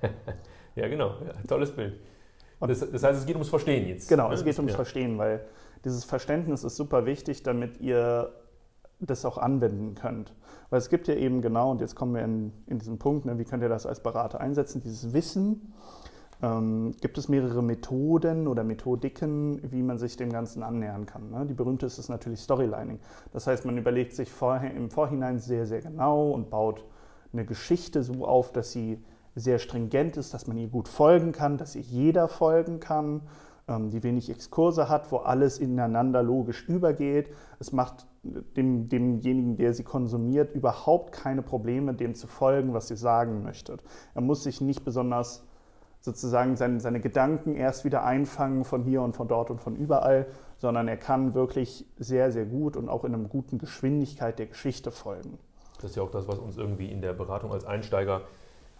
Ja, 0.76 0.88
genau. 0.88 1.14
Ja, 1.26 1.32
tolles 1.48 1.72
Bild. 1.72 1.98
Das, 2.60 2.78
das 2.78 3.02
heißt, 3.02 3.18
es 3.18 3.26
geht 3.26 3.34
ums 3.34 3.48
Verstehen 3.48 3.88
jetzt. 3.88 4.08
Genau, 4.08 4.28
ne? 4.28 4.34
es 4.34 4.44
geht 4.44 4.56
ums 4.58 4.72
ja. 4.72 4.76
Verstehen, 4.76 5.18
weil 5.18 5.44
dieses 5.84 6.04
Verständnis 6.04 6.62
ist 6.64 6.76
super 6.76 7.06
wichtig, 7.06 7.42
damit 7.42 7.80
ihr 7.80 8.32
das 9.00 9.24
auch 9.24 9.38
anwenden 9.38 9.94
könnt. 9.94 10.34
Weil 10.68 10.78
es 10.78 10.90
gibt 10.90 11.08
ja 11.08 11.14
eben 11.14 11.40
genau, 11.40 11.70
und 11.70 11.80
jetzt 11.80 11.96
kommen 11.96 12.14
wir 12.14 12.22
in, 12.22 12.52
in 12.66 12.78
diesen 12.78 12.98
Punkt, 12.98 13.24
ne, 13.24 13.38
wie 13.38 13.44
könnt 13.44 13.62
ihr 13.62 13.68
das 13.68 13.86
als 13.86 14.02
Berater 14.02 14.40
einsetzen, 14.40 14.80
dieses 14.80 15.12
Wissen. 15.12 15.72
Ähm, 16.42 16.92
gibt 17.00 17.18
es 17.18 17.28
mehrere 17.28 17.62
Methoden 17.62 18.46
oder 18.46 18.64
Methodiken, 18.64 19.60
wie 19.70 19.82
man 19.82 19.98
sich 19.98 20.16
dem 20.16 20.32
Ganzen 20.32 20.62
annähern 20.62 21.06
kann. 21.06 21.30
Ne? 21.30 21.46
Die 21.46 21.54
berühmteste 21.54 22.00
ist 22.00 22.08
natürlich 22.08 22.40
Storylining. 22.40 22.98
Das 23.32 23.46
heißt, 23.46 23.64
man 23.64 23.76
überlegt 23.76 24.14
sich 24.14 24.30
vorher, 24.30 24.74
im 24.74 24.90
Vorhinein 24.90 25.38
sehr, 25.38 25.66
sehr 25.66 25.82
genau 25.82 26.30
und 26.30 26.50
baut 26.50 26.84
eine 27.32 27.44
Geschichte 27.44 28.02
so 28.02 28.24
auf, 28.26 28.52
dass 28.52 28.72
sie 28.72 29.02
sehr 29.34 29.58
stringent 29.58 30.16
ist, 30.16 30.34
dass 30.34 30.46
man 30.46 30.56
ihr 30.56 30.68
gut 30.68 30.88
folgen 30.88 31.32
kann, 31.32 31.56
dass 31.56 31.76
ihr 31.76 31.82
jeder 31.82 32.26
folgen 32.26 32.80
kann, 32.80 33.22
ähm, 33.68 33.90
die 33.90 34.02
wenig 34.02 34.30
Exkurse 34.30 34.88
hat, 34.88 35.12
wo 35.12 35.18
alles 35.18 35.58
ineinander 35.58 36.22
logisch 36.22 36.68
übergeht. 36.68 37.30
Es 37.58 37.72
macht 37.72 38.06
dem, 38.22 38.88
demjenigen, 38.88 39.56
der 39.56 39.72
sie 39.72 39.84
konsumiert, 39.84 40.54
überhaupt 40.54 41.12
keine 41.12 41.42
Probleme, 41.42 41.94
dem 41.94 42.14
zu 42.14 42.26
folgen, 42.26 42.74
was 42.74 42.90
ihr 42.90 42.96
sagen 42.96 43.42
möchtet. 43.42 43.82
Er 44.14 44.20
muss 44.20 44.42
sich 44.42 44.60
nicht 44.60 44.84
besonders 44.84 45.46
sozusagen 46.00 46.56
seine, 46.56 46.80
seine 46.80 47.00
Gedanken 47.00 47.54
erst 47.54 47.84
wieder 47.84 48.04
einfangen 48.04 48.64
von 48.64 48.82
hier 48.82 49.02
und 49.02 49.16
von 49.16 49.28
dort 49.28 49.50
und 49.50 49.60
von 49.60 49.76
überall, 49.76 50.26
sondern 50.58 50.88
er 50.88 50.96
kann 50.96 51.34
wirklich 51.34 51.86
sehr, 51.98 52.32
sehr 52.32 52.46
gut 52.46 52.76
und 52.76 52.88
auch 52.88 53.04
in 53.04 53.14
einer 53.14 53.28
guten 53.28 53.58
Geschwindigkeit 53.58 54.38
der 54.38 54.46
Geschichte 54.46 54.90
folgen. 54.90 55.38
Das 55.76 55.90
ist 55.90 55.96
ja 55.96 56.02
auch 56.02 56.10
das, 56.10 56.28
was 56.28 56.38
uns 56.38 56.56
irgendwie 56.56 56.90
in 56.90 57.00
der 57.00 57.12
Beratung 57.12 57.52
als 57.52 57.64
Einsteiger 57.64 58.22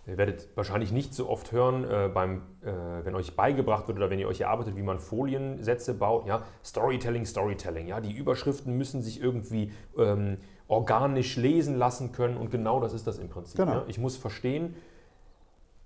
Ihr 0.06 0.16
werdet 0.16 0.48
wahrscheinlich 0.54 0.92
nicht 0.92 1.14
so 1.14 1.28
oft 1.28 1.52
hören, 1.52 1.84
äh, 1.84 2.10
beim, 2.12 2.42
äh, 2.62 3.04
wenn 3.04 3.14
euch 3.14 3.36
beigebracht 3.36 3.86
wird 3.86 3.98
oder 3.98 4.08
wenn 4.08 4.18
ihr 4.18 4.28
euch 4.28 4.40
erarbeitet, 4.40 4.76
wie 4.76 4.82
man 4.82 4.98
Foliensätze 4.98 5.94
baut. 5.94 6.26
Ja? 6.26 6.42
Storytelling, 6.64 7.26
Storytelling. 7.26 7.86
Ja? 7.86 8.00
Die 8.00 8.12
Überschriften 8.12 8.76
müssen 8.76 9.02
sich 9.02 9.22
irgendwie 9.22 9.72
ähm, 9.98 10.38
organisch 10.68 11.36
lesen 11.36 11.76
lassen 11.76 12.12
können 12.12 12.36
und 12.38 12.50
genau 12.50 12.80
das 12.80 12.94
ist 12.94 13.06
das 13.06 13.18
im 13.18 13.28
Prinzip. 13.28 13.58
Genau. 13.58 13.72
Ja? 13.72 13.84
Ich 13.88 13.98
muss 13.98 14.16
verstehen, 14.16 14.74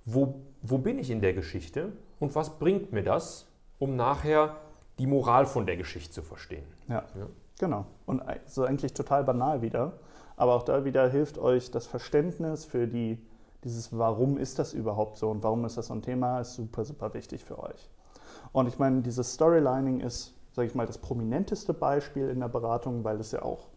wo, 0.04 0.42
wo 0.62 0.78
bin 0.78 0.98
ich 0.98 1.10
in 1.10 1.20
der 1.20 1.32
Geschichte 1.32 1.92
und 2.20 2.34
was 2.34 2.58
bringt 2.58 2.92
mir 2.92 3.02
das, 3.02 3.46
um 3.78 3.96
nachher 3.96 4.56
die 4.98 5.06
Moral 5.06 5.46
von 5.46 5.66
der 5.66 5.76
Geschichte 5.76 6.12
zu 6.12 6.22
verstehen. 6.22 6.64
Ja, 6.88 7.04
ja. 7.18 7.26
genau. 7.58 7.86
Und 8.06 8.22
so 8.46 8.64
eigentlich 8.64 8.94
total 8.94 9.24
banal 9.24 9.62
wieder. 9.62 9.94
Aber 10.36 10.54
auch 10.54 10.62
da 10.62 10.84
wieder 10.84 11.08
hilft 11.08 11.38
euch 11.38 11.70
das 11.70 11.86
Verständnis 11.86 12.64
für 12.64 12.86
die 12.86 13.18
dieses 13.64 13.96
Warum 13.96 14.36
ist 14.36 14.58
das 14.58 14.74
überhaupt 14.74 15.16
so 15.16 15.30
und 15.30 15.42
warum 15.42 15.64
ist 15.64 15.78
das 15.78 15.86
so 15.86 15.94
ein 15.94 16.02
Thema, 16.02 16.40
ist 16.40 16.54
super, 16.54 16.84
super 16.84 17.14
wichtig 17.14 17.42
für 17.42 17.58
euch. 17.58 17.90
Und 18.52 18.68
ich 18.68 18.78
meine, 18.78 19.00
dieses 19.00 19.32
Storylining 19.32 20.00
ist, 20.00 20.34
sage 20.52 20.68
ich 20.68 20.74
mal, 20.74 20.86
das 20.86 20.98
prominenteste 20.98 21.72
Beispiel 21.72 22.28
in 22.28 22.40
der 22.40 22.48
Beratung, 22.48 23.04
weil 23.04 23.18
es 23.18 23.32
ja 23.32 23.42
auch 23.42 23.68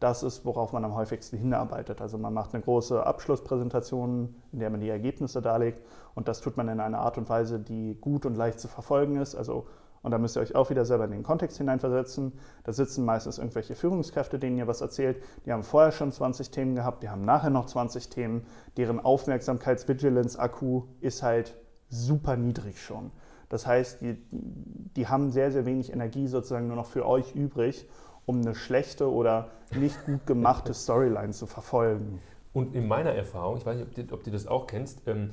das 0.00 0.22
ist, 0.22 0.44
worauf 0.44 0.72
man 0.72 0.84
am 0.84 0.94
häufigsten 0.94 1.38
hinarbeitet. 1.38 2.00
Also 2.00 2.18
man 2.18 2.34
macht 2.34 2.54
eine 2.54 2.62
große 2.62 3.04
Abschlusspräsentation, 3.04 4.34
in 4.52 4.58
der 4.58 4.70
man 4.70 4.80
die 4.80 4.88
Ergebnisse 4.88 5.40
darlegt 5.40 5.82
und 6.14 6.28
das 6.28 6.40
tut 6.40 6.56
man 6.56 6.68
in 6.68 6.80
einer 6.80 6.98
Art 6.98 7.18
und 7.18 7.28
Weise, 7.28 7.58
die 7.58 7.96
gut 8.00 8.26
und 8.26 8.36
leicht 8.36 8.60
zu 8.60 8.68
verfolgen 8.68 9.16
ist. 9.16 9.34
Also 9.34 9.66
und 10.06 10.12
da 10.12 10.18
müsst 10.18 10.36
ihr 10.36 10.40
euch 10.40 10.54
auch 10.54 10.70
wieder 10.70 10.84
selber 10.84 11.04
in 11.04 11.10
den 11.10 11.24
Kontext 11.24 11.58
hineinversetzen. 11.58 12.32
Da 12.62 12.72
sitzen 12.72 13.04
meistens 13.04 13.38
irgendwelche 13.38 13.74
Führungskräfte, 13.74 14.38
denen 14.38 14.56
ihr 14.56 14.68
was 14.68 14.80
erzählt. 14.80 15.20
Die 15.44 15.52
haben 15.52 15.64
vorher 15.64 15.90
schon 15.90 16.12
20 16.12 16.52
Themen 16.52 16.76
gehabt, 16.76 17.02
die 17.02 17.08
haben 17.08 17.24
nachher 17.24 17.50
noch 17.50 17.66
20 17.66 18.08
Themen. 18.08 18.46
Deren 18.76 19.00
Aufmerksamkeits-Vigilance-Akku 19.00 20.84
ist 21.00 21.24
halt 21.24 21.56
super 21.88 22.36
niedrig 22.36 22.80
schon. 22.80 23.10
Das 23.48 23.66
heißt, 23.66 24.00
die, 24.00 24.16
die 24.30 25.08
haben 25.08 25.32
sehr, 25.32 25.50
sehr 25.50 25.66
wenig 25.66 25.92
Energie 25.92 26.28
sozusagen 26.28 26.68
nur 26.68 26.76
noch 26.76 26.86
für 26.86 27.04
euch 27.04 27.34
übrig, 27.34 27.88
um 28.26 28.40
eine 28.40 28.54
schlechte 28.54 29.10
oder 29.10 29.50
nicht 29.74 30.04
gut 30.04 30.26
gemachte 30.26 30.74
Storyline 30.74 31.32
zu 31.32 31.46
verfolgen. 31.46 32.20
Und 32.52 32.74
in 32.74 32.86
meiner 32.86 33.12
Erfahrung, 33.12 33.56
ich 33.56 33.66
weiß 33.66 33.76
nicht, 33.76 33.86
ob 33.86 33.94
du, 33.94 34.14
ob 34.14 34.24
du 34.24 34.30
das 34.30 34.46
auch 34.46 34.66
kennst, 34.66 35.02
ähm, 35.06 35.30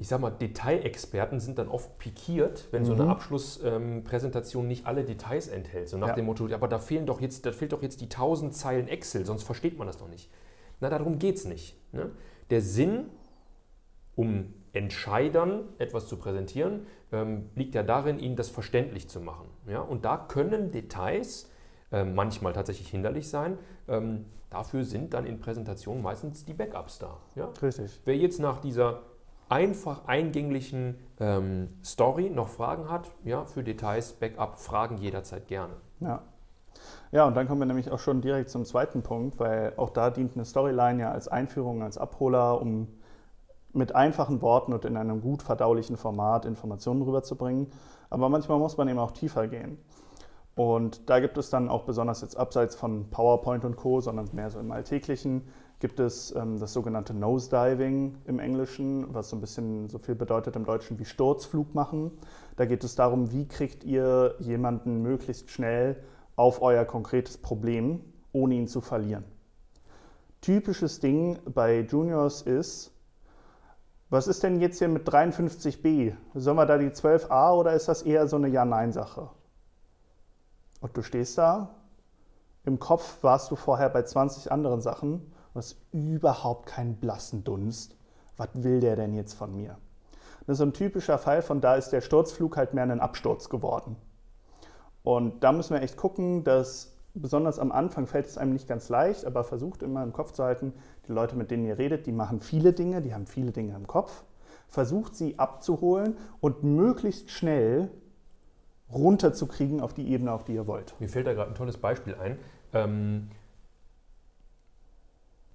ich 0.00 0.06
sag 0.06 0.20
mal, 0.20 0.30
Detailexperten 0.30 1.40
sind 1.40 1.58
dann 1.58 1.68
oft 1.68 1.98
pikiert, 1.98 2.68
wenn 2.70 2.82
mhm. 2.82 2.86
so 2.86 2.92
eine 2.92 3.04
mhm. 3.04 3.10
Abschlusspräsentation 3.10 4.64
ähm, 4.64 4.68
nicht 4.68 4.86
alle 4.86 5.04
Details 5.04 5.48
enthält. 5.48 5.88
So 5.88 5.98
nach 5.98 6.08
ja. 6.08 6.14
dem 6.14 6.26
Motto, 6.26 6.48
aber 6.52 6.68
da 6.68 6.78
fehlen 6.78 7.04
doch 7.04 7.20
jetzt, 7.20 7.44
da 7.44 7.52
fehlt 7.52 7.72
doch 7.72 7.82
jetzt 7.82 8.00
die 8.00 8.04
1000 8.04 8.54
Zeilen 8.54 8.86
Excel, 8.86 9.26
sonst 9.26 9.42
versteht 9.42 9.76
man 9.76 9.88
das 9.88 9.98
doch 9.98 10.08
nicht. 10.08 10.30
Na, 10.80 10.88
darum 10.88 11.18
geht 11.18 11.36
es 11.36 11.44
nicht. 11.44 11.76
Ne? 11.92 12.10
Der 12.50 12.62
Sinn, 12.62 13.06
um 14.14 14.54
Entscheidern 14.72 15.64
etwas 15.78 16.06
zu 16.06 16.16
präsentieren, 16.16 16.86
ähm, 17.10 17.50
liegt 17.56 17.74
ja 17.74 17.82
darin, 17.82 18.20
ihnen 18.20 18.36
das 18.36 18.48
verständlich 18.48 19.08
zu 19.08 19.20
machen. 19.20 19.48
Ja? 19.66 19.80
Und 19.80 20.04
da 20.04 20.16
können 20.16 20.70
Details 20.70 21.50
manchmal 21.90 22.52
tatsächlich 22.52 22.88
hinderlich 22.88 23.28
sein. 23.28 23.58
Ähm, 23.88 24.26
dafür 24.50 24.84
sind 24.84 25.14
dann 25.14 25.24
in 25.24 25.40
Präsentationen 25.40 26.02
meistens 26.02 26.44
die 26.44 26.54
Backups 26.54 26.98
da. 26.98 27.16
Ja? 27.34 27.48
Richtig. 27.62 28.00
Wer 28.04 28.16
jetzt 28.16 28.40
nach 28.40 28.60
dieser 28.60 29.00
einfach 29.48 30.06
eingänglichen 30.06 30.96
ähm, 31.20 31.68
Story 31.82 32.30
noch 32.30 32.48
Fragen 32.48 32.90
hat, 32.90 33.10
ja, 33.24 33.44
für 33.44 33.62
Details, 33.64 34.12
Backup, 34.12 34.58
Fragen 34.58 34.98
jederzeit 34.98 35.48
gerne. 35.48 35.74
Ja. 36.00 36.22
Ja, 37.10 37.26
und 37.26 37.34
dann 37.34 37.48
kommen 37.48 37.60
wir 37.60 37.66
nämlich 37.66 37.90
auch 37.90 37.98
schon 37.98 38.20
direkt 38.20 38.50
zum 38.50 38.64
zweiten 38.64 39.02
Punkt, 39.02 39.38
weil 39.40 39.72
auch 39.78 39.90
da 39.90 40.10
dient 40.10 40.34
eine 40.34 40.44
Storyline 40.44 41.00
ja 41.00 41.10
als 41.10 41.26
Einführung, 41.26 41.82
als 41.82 41.96
Abholer, 41.96 42.60
um 42.60 42.88
mit 43.72 43.94
einfachen 43.94 44.42
Worten 44.42 44.72
und 44.72 44.84
in 44.84 44.96
einem 44.96 45.20
gut 45.20 45.42
verdaulichen 45.42 45.96
Format 45.96 46.44
Informationen 46.44 47.02
rüberzubringen. 47.02 47.68
Aber 48.10 48.28
manchmal 48.28 48.58
muss 48.58 48.76
man 48.76 48.88
eben 48.88 48.98
auch 48.98 49.12
tiefer 49.12 49.48
gehen. 49.48 49.78
Und 50.58 51.08
da 51.08 51.20
gibt 51.20 51.38
es 51.38 51.50
dann 51.50 51.68
auch 51.68 51.84
besonders 51.84 52.20
jetzt 52.20 52.36
abseits 52.36 52.74
von 52.74 53.10
PowerPoint 53.10 53.64
und 53.64 53.76
Co., 53.76 54.00
sondern 54.00 54.28
mehr 54.32 54.50
so 54.50 54.58
im 54.58 54.72
Alltäglichen, 54.72 55.42
gibt 55.78 56.00
es 56.00 56.34
ähm, 56.34 56.58
das 56.58 56.72
sogenannte 56.72 57.14
Nosediving 57.14 58.16
im 58.24 58.40
Englischen, 58.40 59.14
was 59.14 59.30
so 59.30 59.36
ein 59.36 59.40
bisschen 59.40 59.88
so 59.88 59.98
viel 59.98 60.16
bedeutet 60.16 60.56
im 60.56 60.64
Deutschen 60.64 60.98
wie 60.98 61.04
Sturzflug 61.04 61.76
machen. 61.76 62.10
Da 62.56 62.64
geht 62.64 62.82
es 62.82 62.96
darum, 62.96 63.30
wie 63.30 63.46
kriegt 63.46 63.84
ihr 63.84 64.34
jemanden 64.40 65.00
möglichst 65.00 65.48
schnell 65.48 66.02
auf 66.34 66.60
euer 66.60 66.84
konkretes 66.84 67.38
Problem, 67.38 68.00
ohne 68.32 68.56
ihn 68.56 68.66
zu 68.66 68.80
verlieren. 68.80 69.22
Typisches 70.40 70.98
Ding 70.98 71.38
bei 71.54 71.82
Juniors 71.82 72.42
ist, 72.42 72.90
was 74.10 74.26
ist 74.26 74.42
denn 74.42 74.58
jetzt 74.58 74.80
hier 74.80 74.88
mit 74.88 75.08
53b? 75.08 76.14
Sollen 76.34 76.56
wir 76.56 76.66
da 76.66 76.78
die 76.78 76.90
12a 76.90 77.54
oder 77.54 77.74
ist 77.74 77.86
das 77.86 78.02
eher 78.02 78.26
so 78.26 78.34
eine 78.34 78.48
Ja-Nein-Sache? 78.48 79.30
Und 80.80 80.96
du 80.96 81.02
stehst 81.02 81.38
da, 81.38 81.74
im 82.64 82.78
Kopf 82.78 83.22
warst 83.22 83.50
du 83.50 83.56
vorher 83.56 83.88
bei 83.88 84.02
20 84.02 84.52
anderen 84.52 84.80
Sachen 84.80 85.32
Du 85.52 85.60
hast 85.60 85.76
überhaupt 85.92 86.66
keinen 86.66 86.96
blassen 86.96 87.42
Dunst. 87.42 87.96
Was 88.36 88.50
will 88.54 88.78
der 88.78 88.94
denn 88.94 89.14
jetzt 89.14 89.34
von 89.34 89.56
mir? 89.56 89.76
Das 90.46 90.54
ist 90.54 90.58
so 90.58 90.64
ein 90.64 90.72
typischer 90.72 91.18
Fall 91.18 91.42
von 91.42 91.60
da 91.60 91.74
ist 91.74 91.90
der 91.90 92.00
Sturzflug 92.00 92.56
halt 92.56 92.74
mehr 92.74 92.84
ein 92.84 93.00
Absturz 93.00 93.48
geworden. 93.48 93.96
Und 95.02 95.42
da 95.42 95.50
müssen 95.50 95.74
wir 95.74 95.82
echt 95.82 95.96
gucken, 95.96 96.44
dass 96.44 96.94
besonders 97.12 97.58
am 97.58 97.72
Anfang 97.72 98.06
fällt 98.06 98.26
es 98.26 98.38
einem 98.38 98.52
nicht 98.52 98.68
ganz 98.68 98.88
leicht, 98.88 99.24
aber 99.24 99.42
versucht 99.42 99.82
immer 99.82 100.02
im 100.04 100.12
Kopf 100.12 100.30
zu 100.32 100.44
halten, 100.44 100.74
die 101.08 101.12
Leute, 101.12 101.34
mit 101.34 101.50
denen 101.50 101.64
ihr 101.64 101.78
redet, 101.78 102.06
die 102.06 102.12
machen 102.12 102.40
viele 102.40 102.72
Dinge, 102.72 103.02
die 103.02 103.12
haben 103.12 103.26
viele 103.26 103.50
Dinge 103.50 103.74
im 103.74 103.88
Kopf. 103.88 104.22
Versucht 104.68 105.16
sie 105.16 105.38
abzuholen 105.38 106.16
und 106.40 106.62
möglichst 106.62 107.30
schnell 107.30 107.90
runterzukriegen 108.92 109.80
auf 109.80 109.94
die 109.94 110.10
Ebene, 110.10 110.32
auf 110.32 110.44
die 110.44 110.54
ihr 110.54 110.66
wollt. 110.66 110.98
Mir 111.00 111.08
fällt 111.08 111.26
da 111.26 111.34
gerade 111.34 111.50
ein 111.50 111.54
tolles 111.54 111.76
Beispiel 111.76 112.14
ein. 112.14 112.38
Ähm, 112.72 113.30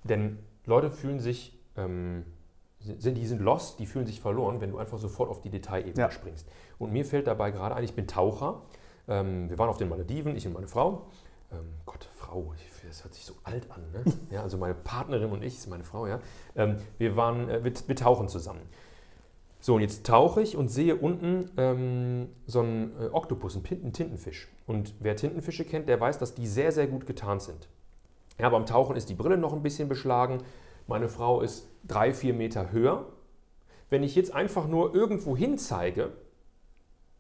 denn 0.03 0.39
Leute 0.65 0.91
fühlen 0.91 1.19
sich, 1.19 1.57
ähm, 1.77 2.25
sind, 2.79 3.15
die 3.15 3.25
sind 3.25 3.41
lost, 3.41 3.79
die 3.79 3.85
fühlen 3.85 4.05
sich 4.05 4.21
verloren, 4.21 4.61
wenn 4.61 4.71
du 4.71 4.77
einfach 4.77 4.97
sofort 4.97 5.29
auf 5.29 5.41
die 5.41 5.49
Detailebene 5.49 6.05
ja. 6.05 6.11
springst. 6.11 6.47
Und 6.77 6.91
mir 6.91 7.05
fällt 7.05 7.27
dabei 7.27 7.51
gerade 7.51 7.75
ein, 7.75 7.83
ich 7.83 7.95
bin 7.95 8.07
Taucher. 8.07 8.61
Ähm, 9.07 9.49
wir 9.49 9.57
waren 9.57 9.69
auf 9.69 9.77
den 9.77 9.89
Malediven, 9.89 10.35
ich 10.35 10.45
und 10.45 10.53
meine 10.53 10.67
Frau. 10.67 11.07
Ähm, 11.51 11.73
Gott, 11.85 12.07
Frau, 12.15 12.53
das 12.87 13.03
hört 13.03 13.13
sich 13.13 13.25
so 13.25 13.33
alt 13.43 13.69
an. 13.71 13.81
Ne? 13.91 14.03
Ja, 14.31 14.43
also 14.43 14.57
meine 14.57 14.73
Partnerin 14.73 15.31
und 15.31 15.43
ich, 15.43 15.55
ist 15.55 15.69
meine 15.69 15.83
Frau, 15.83 16.07
ja. 16.07 16.19
Ähm, 16.55 16.77
wir, 16.97 17.15
waren, 17.15 17.49
äh, 17.49 17.63
wir, 17.63 17.73
wir, 17.87 17.95
tauchen 17.95 18.27
zusammen. 18.27 18.61
So, 19.65 19.75
und 19.75 19.81
jetzt 19.81 20.05
tauche 20.05 20.41
ich 20.41 20.57
und 20.57 20.67
sehe 20.67 20.97
unten 20.97 21.49
ähm, 21.55 22.27
so 22.45 22.59
einen 22.59 22.91
äh, 22.99 23.05
Oktopus, 23.13 23.55
einen, 23.55 23.93
Tintenfisch. 23.93 24.49
Und 24.67 24.93
wer 24.99 25.15
Tintenfische 25.15 25.63
kennt, 25.63 25.87
der 25.87 26.01
weiß, 26.01 26.17
dass 26.17 26.35
die 26.35 26.47
sehr, 26.47 26.73
sehr 26.73 26.85
gut 26.85 27.05
getarnt 27.05 27.43
sind. 27.43 27.69
Ja, 28.37 28.49
beim 28.49 28.65
Tauchen 28.65 28.97
ist 28.97 29.07
die 29.07 29.13
Brille 29.13 29.37
noch 29.37 29.53
ein 29.53 29.63
bisschen 29.63 29.87
beschlagen. 29.87 30.39
Meine 30.85 31.07
Frau 31.07 31.39
ist 31.39 31.69
drei, 31.87 32.13
vier 32.13 32.33
Meter 32.33 32.73
höher. 32.73 33.05
Wenn 33.89 34.03
ich 34.03 34.15
jetzt 34.15 34.35
einfach 34.35 34.67
nur 34.67 34.93
irgendwo 34.93 35.37
hin 35.37 35.57
zeige, 35.57 36.11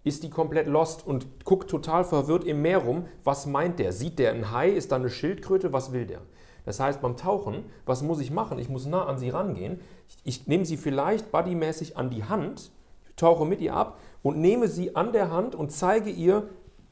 ist 0.03 0.23
die 0.23 0.29
komplett 0.29 0.67
lost 0.67 1.07
und 1.07 1.45
guckt 1.45 1.69
total 1.69 2.03
verwirrt 2.03 2.43
im 2.43 2.61
Meer 2.61 2.79
rum. 2.79 3.05
Was 3.23 3.45
meint 3.45 3.79
der? 3.79 3.93
Sieht 3.93 4.19
der 4.19 4.33
ein 4.33 4.51
Hai? 4.51 4.67
Ist 4.67 4.91
da 4.91 4.97
eine 4.97 5.09
Schildkröte? 5.09 5.71
Was 5.71 5.93
will 5.93 6.05
der? 6.05 6.19
Das 6.65 6.79
heißt, 6.79 7.01
beim 7.01 7.17
Tauchen, 7.17 7.65
was 7.85 8.01
muss 8.01 8.19
ich 8.19 8.31
machen? 8.31 8.59
Ich 8.59 8.69
muss 8.69 8.85
nah 8.85 9.05
an 9.05 9.17
sie 9.17 9.29
rangehen. 9.29 9.79
Ich, 10.07 10.17
ich 10.23 10.47
nehme 10.47 10.65
sie 10.65 10.77
vielleicht 10.77 11.31
bodymäßig 11.31 11.97
an 11.97 12.09
die 12.09 12.23
Hand, 12.23 12.71
tauche 13.15 13.45
mit 13.45 13.61
ihr 13.61 13.75
ab 13.75 13.99
und 14.21 14.39
nehme 14.39 14.67
sie 14.67 14.95
an 14.95 15.11
der 15.11 15.31
Hand 15.31 15.55
und 15.55 15.71
zeige 15.71 16.09
ihr 16.09 16.49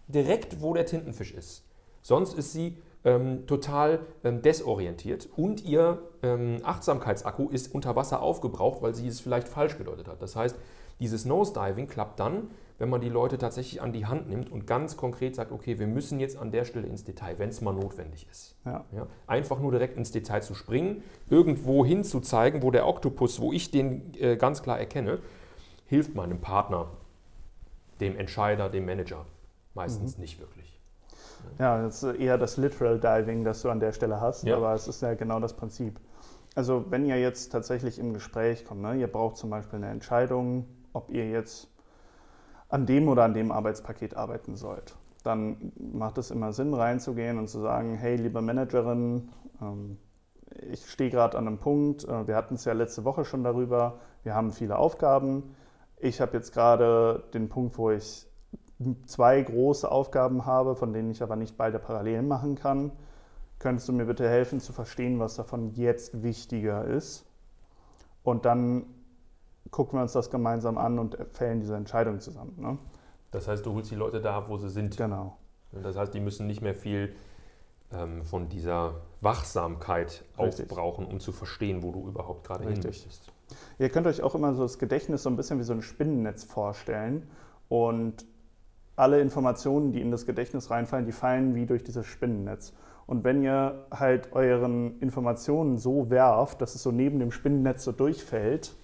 direkt, 0.08 0.62
wo 0.62 0.74
der 0.74 0.86
Tintenfisch 0.86 1.34
ist. 1.34 1.63
Sonst 2.01 2.38
ist 2.38 2.51
sie 2.51 2.78
ähm, 3.04 3.48
total 3.48 4.00
ähm, 4.24 4.42
desorientiert 4.42 5.30
und 5.36 5.63
ihr 5.63 6.01
ähm, 6.22 6.58
Achtsamkeitsakku 6.63 7.50
ist 7.50 7.74
unter 7.74 7.96
Wasser 7.96 8.22
aufgebraucht, 8.22 8.82
weil 8.82 8.94
sie 8.94 9.08
es 9.08 9.20
vielleicht 9.20 9.48
falsch 9.48 9.78
gedeutet 9.78 10.08
hat. 10.08 10.22
Das 10.22 10.36
heißt, 10.36 10.56
dieses 11.00 11.25
Nose-Diving 11.25 11.88
klappt 11.88 12.20
dann, 12.20 12.51
wenn 12.82 12.90
man 12.90 13.00
die 13.00 13.10
Leute 13.10 13.38
tatsächlich 13.38 13.80
an 13.80 13.94
die 13.94 14.08
Hand 14.08 14.28
nimmt 14.28 14.52
und 14.52 14.66
ganz 14.66 14.98
konkret 14.98 15.36
sagt, 15.36 15.52
okay, 15.52 15.78
wir 15.78 15.86
müssen 15.86 16.20
jetzt 16.20 16.36
an 16.36 16.50
der 16.50 16.66
Stelle 16.66 16.88
ins 16.88 17.04
Detail, 17.04 17.38
wenn 17.38 17.50
es 17.50 17.62
mal 17.62 17.74
notwendig 17.74 18.26
ist. 18.32 18.56
Ja. 18.66 18.86
Ja, 18.92 19.06
einfach 19.28 19.60
nur 19.60 19.70
direkt 19.70 19.98
ins 19.98 20.10
Detail 20.10 20.42
zu 20.42 20.56
springen, 20.56 21.04
irgendwo 21.30 21.86
hin 21.86 22.04
zu 22.04 22.22
zeigen, 22.22 22.64
wo 22.64 22.72
der 22.72 22.88
Oktopus, 22.88 23.40
wo 23.40 23.54
ich 23.54 23.70
den 23.70 24.16
äh, 24.20 24.36
ganz 24.36 24.64
klar 24.64 24.80
erkenne, 24.80 25.20
hilft 25.86 26.16
meinem 26.16 26.42
Partner, 26.42 26.88
dem 28.00 28.18
Entscheider, 28.18 28.68
dem 28.68 28.88
Manager 28.88 29.28
meistens 29.76 30.18
mhm. 30.18 30.22
nicht 30.24 30.40
wirklich. 30.40 30.80
Ja, 31.60 31.84
das 31.84 32.02
ist 32.02 32.20
eher 32.20 32.40
das 32.40 32.58
Literal 32.58 33.00
Diving, 33.00 33.44
das 33.44 33.62
du 33.62 33.70
an 33.70 33.80
der 33.80 33.92
Stelle 33.92 34.20
hast, 34.20 34.44
ja. 34.44 34.58
aber 34.58 34.74
es 34.74 34.88
ist 34.88 35.04
ja 35.04 35.14
genau 35.14 35.40
das 35.40 35.56
Prinzip. 35.56 36.00
Also 36.56 36.86
wenn 36.90 37.06
ihr 37.06 37.20
jetzt 37.20 37.52
tatsächlich 37.52 38.00
im 38.00 38.12
Gespräch 38.14 38.66
kommt, 38.66 38.82
ne, 38.82 38.96
ihr 38.96 39.08
braucht 39.08 39.38
zum 39.38 39.52
Beispiel 39.52 39.78
eine 39.78 39.90
Entscheidung, 39.90 40.66
ob 40.94 41.12
ihr 41.12 41.30
jetzt 41.30 41.71
an 42.72 42.86
dem 42.86 43.10
oder 43.10 43.24
an 43.24 43.34
dem 43.34 43.51
Arbeitspaket 43.51 44.16
arbeiten 44.16 44.56
sollt, 44.56 44.96
dann 45.24 45.72
macht 45.78 46.18
es 46.18 46.32
immer 46.32 46.54
Sinn, 46.54 46.74
reinzugehen 46.74 47.38
und 47.38 47.48
zu 47.48 47.60
sagen, 47.60 47.96
hey, 47.96 48.16
liebe 48.16 48.42
Managerin, 48.42 49.30
ähm, 49.62 49.98
ich 50.70 50.90
stehe 50.90 51.10
gerade 51.10 51.38
an 51.38 51.48
einem 51.48 51.60
Punkt, 51.60 52.06
äh, 52.06 52.28
wir 52.28 52.36
hatten 52.36 52.56
es 52.56 52.66
ja 52.66 52.74
letzte 52.74 53.04
Woche 53.04 53.25
schon 53.25 53.44
darüber, 53.44 54.00
wir 54.24 54.34
haben 54.34 54.51
viele 54.51 54.78
Aufgaben. 54.78 55.56
Ich 55.98 56.22
habe 56.22 56.36
jetzt 56.38 56.54
gerade 56.54 57.24
den 57.34 57.50
Punkt, 57.50 57.78
wo 57.78 57.92
ich 57.92 58.25
zwei 59.06 59.42
große 59.42 59.90
Aufgaben 59.92 60.46
habe, 60.46 60.75
von 60.75 60.94
denen 60.94 61.12
ich 61.12 61.22
aber 61.22 61.36
nicht 61.36 61.58
beide 61.58 61.78
parallel 61.78 62.24
machen 62.24 62.56
kann. 62.56 62.92
Könntest 63.60 63.88
du 63.90 63.94
mir 63.94 64.06
bitte 64.06 64.28
helfen 64.28 64.60
zu 64.60 64.74
verstehen, 64.74 65.20
was 65.20 65.36
davon 65.36 65.70
jetzt 65.75 66.24
wichtiger 66.24 66.86
ist? 66.86 67.25
Und 68.24 68.46
dann 68.46 68.86
gucken 69.72 69.98
wir 69.98 70.04
uns 70.04 70.13
das 70.13 70.30
gemeinsam 70.30 70.78
an 70.78 71.00
und 71.00 71.18
fällen 71.32 71.62
diese 71.62 71.75
Entscheidung 71.75 72.20
zusammen. 72.20 72.56
Ne? 72.60 72.78
Das 73.32 73.48
heißt, 73.48 73.66
du 73.66 73.74
holst 73.74 73.90
die 73.90 73.96
Leute 73.96 74.22
da 74.22 74.48
wo 74.50 74.58
sie 74.58 74.70
sind. 74.70 74.98
Genau. 74.98 75.38
Das 75.72 75.96
heißt, 75.96 76.13
die 76.13 76.20
müssen 76.20 76.48
nicht 76.48 76.62
mehr 76.62 76.75
viel 76.75 77.16
ähm, 77.94 78.24
von 78.24 78.50
dieser 78.50 78.96
Wachsamkeit 79.22 80.25
Richtig. 80.38 80.70
aufbrauchen, 80.70 81.06
um 81.06 81.20
zu 81.20 81.32
verstehen, 81.32 81.82
wo 81.82 81.92
du 81.92 82.08
überhaupt 82.08 82.46
gerade 82.46 82.66
hin 82.66 82.82
möchtest. 82.84 83.32
Ihr 83.80 83.90
könnt 83.90 84.08
euch 84.08 84.22
auch 84.22 84.36
immer 84.36 84.54
so 84.54 84.63
das 84.63 84.80
Gedächtnis 84.80 85.24
so 85.24 85.30
ein 85.30 85.36
bisschen 85.36 85.60
wie 85.60 85.63
so 85.63 85.74
ein 85.74 85.82
Spinnennetz 85.82 86.44
vorstellen. 86.44 87.30
Und 87.70 88.25
alle 88.98 89.22
Informationen, 89.22 89.94
die 89.94 90.01
in 90.01 90.12
das 90.12 90.25
Gedächtnis 90.25 90.70
reinfallen, 90.70 91.06
die 91.06 91.12
fallen 91.13 91.56
wie 91.56 91.66
durch 91.66 91.84
dieses 91.84 92.06
Spinnennetz. 92.06 92.74
Und 93.08 93.24
wenn 93.24 93.44
ihr 93.44 93.86
halt 93.92 94.34
euren 94.34 95.00
Informationen 95.00 95.78
so 95.78 96.10
werft, 96.10 96.62
dass 96.62 96.75
es 96.75 96.84
so 96.84 96.92
neben 96.92 97.20
dem 97.20 97.32
Spinnennetz 97.32 97.84
so 97.84 97.92
durchfällt, 97.92 98.75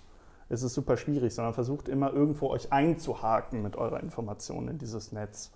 ist 0.50 0.64
es 0.64 0.74
super 0.74 0.98
schwierig, 0.98 1.34
sondern 1.34 1.54
versucht 1.54 1.90
immer 1.90 2.14
irgendwo 2.14 2.50
euch 2.50 2.72
einzuhaken 2.72 3.62
mit 3.62 3.76
eurer 3.76 4.02
Information 4.02 4.68
in 4.68 4.78
dieses 4.78 5.12
Netz. 5.12 5.52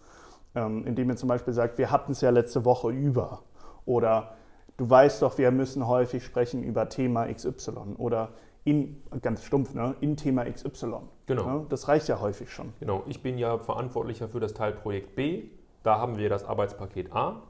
Ähm, 0.53 0.85
indem 0.85 1.09
ihr 1.09 1.15
zum 1.15 1.29
Beispiel 1.29 1.53
sagt, 1.53 1.77
wir 1.77 1.91
hatten 1.91 2.11
es 2.11 2.21
ja 2.21 2.29
letzte 2.29 2.65
Woche 2.65 2.89
über. 2.91 3.43
Oder 3.85 4.35
du 4.77 4.89
weißt 4.89 5.21
doch, 5.21 5.37
wir 5.37 5.51
müssen 5.51 5.87
häufig 5.87 6.25
sprechen 6.25 6.63
über 6.63 6.89
Thema 6.89 7.31
XY. 7.31 7.95
Oder 7.97 8.29
in, 8.63 9.01
ganz 9.21 9.43
stumpf, 9.43 9.73
ne, 9.73 9.95
in 10.01 10.17
Thema 10.17 10.45
XY. 10.45 10.95
Genau. 11.25 11.59
Ne? 11.59 11.65
Das 11.69 11.87
reicht 11.87 12.07
ja 12.09 12.19
häufig 12.19 12.51
schon. 12.51 12.73
Genau, 12.79 13.03
ich 13.07 13.23
bin 13.23 13.37
ja 13.37 13.57
verantwortlicher 13.57 14.27
für 14.27 14.39
das 14.39 14.53
Teilprojekt 14.53 15.15
B. 15.15 15.45
Da 15.83 15.99
haben 15.99 16.17
wir 16.17 16.29
das 16.29 16.43
Arbeitspaket 16.43 17.13
A. 17.13 17.43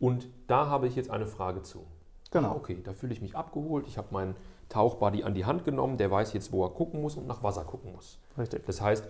Und 0.00 0.28
da 0.46 0.68
habe 0.68 0.86
ich 0.86 0.96
jetzt 0.96 1.10
eine 1.10 1.26
Frage 1.26 1.62
zu. 1.62 1.84
Genau. 2.30 2.48
Ah, 2.50 2.56
okay, 2.56 2.80
da 2.82 2.92
fühle 2.92 3.12
ich 3.12 3.22
mich 3.22 3.36
abgeholt. 3.36 3.86
Ich 3.86 3.98
habe 3.98 4.08
meinen 4.10 4.34
Tauchbuddy 4.68 5.22
an 5.22 5.34
die 5.34 5.44
Hand 5.44 5.64
genommen. 5.64 5.96
Der 5.96 6.10
weiß 6.10 6.32
jetzt, 6.32 6.52
wo 6.52 6.64
er 6.64 6.70
gucken 6.70 7.02
muss 7.02 7.16
und 7.16 7.26
nach 7.26 7.42
Wasser 7.42 7.64
gucken 7.64 7.92
muss. 7.92 8.18
Richtig. 8.36 8.66
Das 8.66 8.80
heißt, 8.80 9.06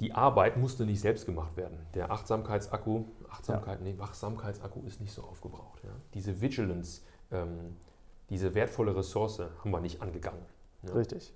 die 0.00 0.12
Arbeit 0.12 0.56
musste 0.56 0.84
nicht 0.84 1.00
selbst 1.00 1.24
gemacht 1.24 1.56
werden. 1.56 1.78
Der 1.94 2.10
Achtsamkeitsakku, 2.10 3.04
Achtsamkeit, 3.30 3.78
ja. 3.78 3.84
nee, 3.84 3.98
Wachsamkeitsakku 3.98 4.82
ist 4.86 5.00
nicht 5.00 5.12
so 5.12 5.22
aufgebraucht. 5.22 5.82
Ja. 5.84 5.90
Diese 6.12 6.40
Vigilance, 6.40 7.00
ähm, 7.30 7.76
diese 8.28 8.54
wertvolle 8.54 8.94
Ressource 8.94 9.40
haben 9.40 9.70
wir 9.70 9.80
nicht 9.80 10.02
angegangen. 10.02 10.44
Ja. 10.82 10.92
Richtig. 10.92 11.32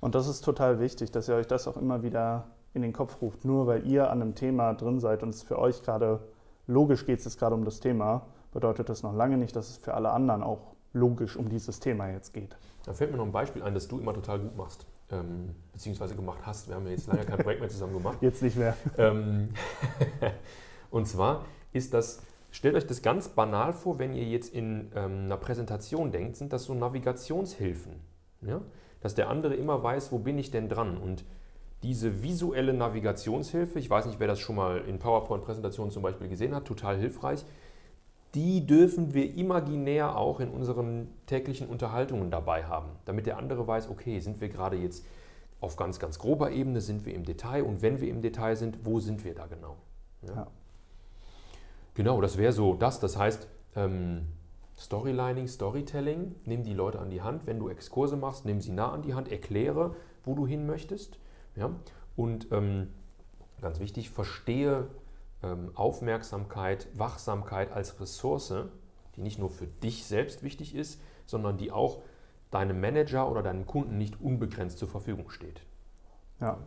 Und 0.00 0.14
das 0.14 0.26
ist 0.26 0.42
total 0.42 0.80
wichtig, 0.80 1.10
dass 1.10 1.28
ihr 1.28 1.34
euch 1.34 1.46
das 1.46 1.68
auch 1.68 1.76
immer 1.76 2.02
wieder 2.02 2.46
in 2.72 2.82
den 2.82 2.92
Kopf 2.92 3.20
ruft. 3.20 3.44
Nur 3.44 3.66
weil 3.66 3.86
ihr 3.86 4.10
an 4.10 4.22
einem 4.22 4.34
Thema 4.34 4.72
drin 4.74 5.00
seid 5.00 5.22
und 5.22 5.30
es 5.30 5.42
für 5.42 5.58
euch 5.58 5.82
gerade 5.82 6.20
logisch 6.66 7.04
geht, 7.04 7.24
es 7.24 7.36
gerade 7.36 7.54
um 7.54 7.64
das 7.64 7.80
Thema, 7.80 8.26
bedeutet 8.52 8.88
das 8.88 9.02
noch 9.02 9.14
lange 9.14 9.36
nicht, 9.36 9.54
dass 9.54 9.68
es 9.68 9.76
für 9.76 9.94
alle 9.94 10.10
anderen 10.10 10.42
auch 10.42 10.74
logisch 10.92 11.36
um 11.36 11.48
dieses 11.48 11.80
Thema 11.80 12.10
jetzt 12.10 12.32
geht. 12.32 12.56
Da 12.84 12.92
fällt 12.92 13.10
mir 13.10 13.18
noch 13.18 13.26
ein 13.26 13.32
Beispiel 13.32 13.62
ein, 13.62 13.74
das 13.74 13.88
du 13.88 13.98
immer 13.98 14.14
total 14.14 14.38
gut 14.38 14.56
machst, 14.56 14.86
ähm, 15.10 15.54
beziehungsweise 15.72 16.14
gemacht 16.14 16.40
hast. 16.44 16.68
Wir 16.68 16.74
haben 16.74 16.86
ja 16.86 16.92
jetzt 16.92 17.06
lange 17.06 17.24
kein 17.24 17.38
Projekt 17.38 17.60
mehr 17.60 17.70
zusammen 17.70 17.94
gemacht. 17.94 18.18
Jetzt 18.22 18.42
nicht 18.42 18.56
mehr. 18.56 18.76
Ähm, 18.96 19.50
und 20.90 21.06
zwar 21.06 21.44
ist 21.72 21.92
das 21.94 22.22
Stellt 22.50 22.76
euch 22.76 22.86
das 22.86 23.02
ganz 23.02 23.28
banal 23.28 23.72
vor, 23.72 23.98
wenn 23.98 24.14
ihr 24.14 24.24
jetzt 24.24 24.54
in 24.54 24.90
ähm, 24.94 25.24
einer 25.24 25.36
Präsentation 25.36 26.10
denkt, 26.10 26.36
sind 26.36 26.52
das 26.52 26.64
so 26.64 26.74
Navigationshilfen. 26.74 27.92
Ja? 28.40 28.62
Dass 29.00 29.14
der 29.14 29.28
andere 29.28 29.54
immer 29.54 29.82
weiß, 29.82 30.12
wo 30.12 30.18
bin 30.18 30.38
ich 30.38 30.50
denn 30.50 30.68
dran. 30.68 30.96
Und 30.96 31.24
diese 31.82 32.22
visuelle 32.22 32.72
Navigationshilfe, 32.72 33.78
ich 33.78 33.88
weiß 33.88 34.06
nicht, 34.06 34.18
wer 34.18 34.26
das 34.26 34.40
schon 34.40 34.56
mal 34.56 34.78
in 34.78 34.98
PowerPoint-Präsentationen 34.98 35.92
zum 35.92 36.02
Beispiel 36.02 36.28
gesehen 36.28 36.54
hat, 36.54 36.64
total 36.64 36.98
hilfreich, 36.98 37.44
die 38.34 38.66
dürfen 38.66 39.14
wir 39.14 39.34
imaginär 39.34 40.16
auch 40.16 40.40
in 40.40 40.50
unseren 40.50 41.08
täglichen 41.26 41.68
Unterhaltungen 41.68 42.30
dabei 42.30 42.64
haben, 42.64 42.90
damit 43.04 43.26
der 43.26 43.38
andere 43.38 43.66
weiß, 43.66 43.88
okay, 43.88 44.20
sind 44.20 44.40
wir 44.40 44.48
gerade 44.48 44.76
jetzt 44.76 45.04
auf 45.60 45.76
ganz, 45.76 45.98
ganz 45.98 46.18
grober 46.18 46.50
Ebene, 46.52 46.80
sind 46.80 47.04
wir 47.06 47.14
im 47.14 47.24
Detail 47.24 47.64
und 47.64 47.82
wenn 47.82 48.00
wir 48.00 48.08
im 48.08 48.22
Detail 48.22 48.54
sind, 48.56 48.84
wo 48.84 49.00
sind 49.00 49.24
wir 49.24 49.34
da 49.34 49.46
genau? 49.46 49.76
Ja. 50.22 50.34
Ja. 50.34 50.46
Genau, 51.94 52.20
das 52.20 52.38
wäre 52.38 52.52
so 52.52 52.74
das. 52.74 53.00
Das 53.00 53.18
heißt, 53.18 53.48
ähm, 53.74 54.26
Storylining, 54.78 55.48
Storytelling, 55.48 56.36
nimm 56.44 56.62
die 56.62 56.74
Leute 56.74 57.00
an 57.00 57.10
die 57.10 57.22
Hand. 57.22 57.46
Wenn 57.46 57.58
du 57.58 57.68
Exkurse 57.68 58.16
machst, 58.16 58.44
nimm 58.44 58.60
sie 58.60 58.70
nah 58.70 58.92
an 58.92 59.02
die 59.02 59.14
Hand, 59.14 59.32
erkläre, 59.32 59.96
wo 60.22 60.34
du 60.34 60.46
hin 60.46 60.66
möchtest. 60.66 61.18
Ja? 61.56 61.70
Und 62.14 62.52
ähm, 62.52 62.88
ganz 63.60 63.80
wichtig, 63.80 64.10
verstehe 64.10 64.86
Aufmerksamkeit, 65.74 66.88
Wachsamkeit 66.94 67.72
als 67.72 68.00
Ressource, 68.00 68.54
die 69.16 69.20
nicht 69.20 69.38
nur 69.38 69.50
für 69.50 69.66
dich 69.66 70.04
selbst 70.06 70.42
wichtig 70.42 70.74
ist, 70.74 71.00
sondern 71.26 71.56
die 71.56 71.70
auch 71.70 72.02
deinem 72.50 72.80
Manager 72.80 73.30
oder 73.30 73.42
deinem 73.42 73.66
Kunden 73.66 73.98
nicht 73.98 74.20
unbegrenzt 74.20 74.78
zur 74.78 74.88
Verfügung 74.88 75.30
steht. 75.30 75.60
Ja. 76.40 76.58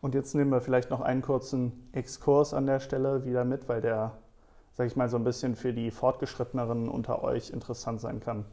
Und 0.00 0.14
jetzt 0.14 0.34
nehmen 0.34 0.50
wir 0.50 0.60
vielleicht 0.60 0.90
noch 0.90 1.00
einen 1.00 1.20
kurzen 1.20 1.88
Exkurs 1.92 2.54
an 2.54 2.66
der 2.66 2.80
Stelle 2.80 3.24
wieder 3.24 3.44
mit, 3.44 3.68
weil 3.68 3.82
der 3.82 4.18
sage 4.80 4.88
ich 4.88 4.96
mal, 4.96 5.10
so 5.10 5.18
ein 5.18 5.24
bisschen 5.24 5.56
für 5.56 5.74
die 5.74 5.90
Fortgeschritteneren 5.90 6.88
unter 6.88 7.22
euch 7.22 7.50
interessant 7.50 8.00
sein 8.00 8.20
kann. 8.20 8.46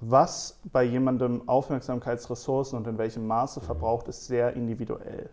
Was 0.00 0.60
bei 0.70 0.84
jemandem 0.84 1.48
Aufmerksamkeitsressourcen 1.48 2.78
und 2.78 2.86
in 2.86 2.98
welchem 2.98 3.26
Maße 3.26 3.62
verbraucht, 3.62 4.08
ist 4.08 4.26
sehr 4.26 4.52
individuell. 4.52 5.30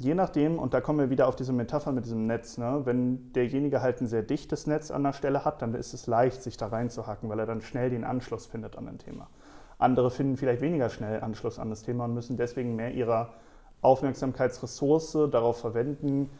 Je 0.00 0.14
nachdem, 0.14 0.58
und 0.58 0.72
da 0.72 0.80
kommen 0.80 0.98
wir 0.98 1.10
wieder 1.10 1.28
auf 1.28 1.36
diese 1.36 1.52
Metapher 1.52 1.92
mit 1.92 2.06
diesem 2.06 2.26
Netz, 2.26 2.56
ne? 2.56 2.80
wenn 2.84 3.34
derjenige 3.34 3.82
halt 3.82 4.00
ein 4.00 4.06
sehr 4.06 4.22
dichtes 4.22 4.66
Netz 4.66 4.90
an 4.90 5.02
der 5.02 5.12
Stelle 5.12 5.44
hat, 5.44 5.60
dann 5.60 5.74
ist 5.74 5.92
es 5.92 6.06
leicht, 6.06 6.42
sich 6.42 6.56
da 6.56 6.68
reinzuhacken, 6.68 7.28
weil 7.28 7.38
er 7.38 7.44
dann 7.44 7.60
schnell 7.60 7.90
den 7.90 8.04
Anschluss 8.04 8.46
findet 8.46 8.78
an 8.78 8.88
ein 8.88 8.96
Thema. 8.96 9.28
Andere 9.76 10.10
finden 10.10 10.38
vielleicht 10.38 10.62
weniger 10.62 10.88
schnell 10.88 11.20
Anschluss 11.20 11.58
an 11.58 11.68
das 11.68 11.82
Thema 11.82 12.06
und 12.06 12.14
müssen 12.14 12.38
deswegen 12.38 12.76
mehr 12.76 12.94
ihrer 12.94 13.34
Aufmerksamkeitsressource 13.82 15.18
darauf 15.30 15.60
verwenden, 15.60 16.30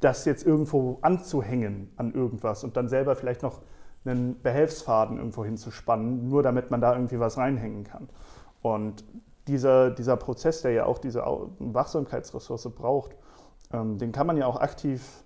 das 0.00 0.24
jetzt 0.24 0.44
irgendwo 0.44 0.98
anzuhängen 1.00 1.92
an 1.96 2.12
irgendwas 2.12 2.64
und 2.64 2.76
dann 2.76 2.88
selber 2.88 3.14
vielleicht 3.14 3.44
noch 3.44 3.60
einen 4.04 4.42
Behelfsfaden 4.42 5.18
irgendwo 5.18 5.44
hinzuspannen, 5.44 6.28
nur 6.28 6.42
damit 6.42 6.72
man 6.72 6.80
da 6.80 6.94
irgendwie 6.94 7.20
was 7.20 7.38
reinhängen 7.38 7.84
kann. 7.84 8.08
Und 8.62 9.04
dieser, 9.48 9.90
dieser 9.90 10.16
Prozess, 10.16 10.62
der 10.62 10.72
ja 10.72 10.86
auch 10.86 10.98
diese 10.98 11.22
Wachsamkeitsressource 11.58 12.70
braucht, 12.74 13.16
ähm, 13.72 13.98
den 13.98 14.12
kann 14.12 14.26
man 14.26 14.36
ja 14.36 14.46
auch 14.46 14.60
aktiv 14.60 15.24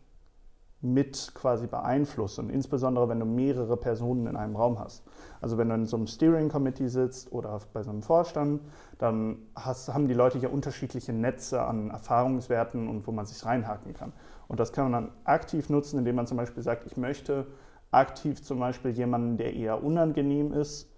mit 0.84 1.32
quasi 1.34 1.66
beeinflussen, 1.66 2.50
insbesondere 2.50 3.08
wenn 3.08 3.18
du 3.18 3.24
mehrere 3.24 3.76
Personen 3.76 4.26
in 4.26 4.36
einem 4.36 4.54
Raum 4.54 4.78
hast. 4.78 5.02
Also 5.40 5.56
wenn 5.56 5.70
du 5.70 5.74
in 5.76 5.86
so 5.86 5.96
einem 5.96 6.06
Steering 6.06 6.50
Committee 6.50 6.88
sitzt 6.88 7.32
oder 7.32 7.58
bei 7.72 7.82
so 7.82 7.90
einem 7.90 8.02
Vorstand, 8.02 8.60
dann 8.98 9.38
hast, 9.56 9.92
haben 9.92 10.08
die 10.08 10.14
Leute 10.14 10.38
ja 10.38 10.50
unterschiedliche 10.50 11.14
Netze 11.14 11.62
an 11.62 11.90
Erfahrungswerten 11.90 12.86
und 12.86 13.06
wo 13.06 13.12
man 13.12 13.24
sich 13.24 13.44
reinhaken 13.46 13.94
kann. 13.94 14.12
Und 14.46 14.60
das 14.60 14.72
kann 14.72 14.90
man 14.90 15.04
dann 15.04 15.12
aktiv 15.24 15.70
nutzen, 15.70 15.98
indem 15.98 16.16
man 16.16 16.26
zum 16.26 16.36
Beispiel 16.36 16.62
sagt, 16.62 16.84
ich 16.84 16.98
möchte 16.98 17.46
aktiv 17.90 18.42
zum 18.42 18.58
Beispiel 18.58 18.90
jemanden, 18.90 19.38
der 19.38 19.54
eher 19.54 19.82
unangenehm 19.82 20.52
ist, 20.52 20.90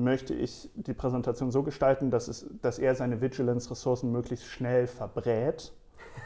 möchte 0.00 0.34
ich 0.34 0.70
die 0.74 0.94
Präsentation 0.94 1.50
so 1.50 1.62
gestalten, 1.62 2.10
dass, 2.10 2.28
es, 2.28 2.46
dass 2.62 2.78
er 2.78 2.94
seine 2.94 3.20
Vigilance-Ressourcen 3.20 4.10
möglichst 4.10 4.46
schnell 4.46 4.86
verbrät, 4.86 5.72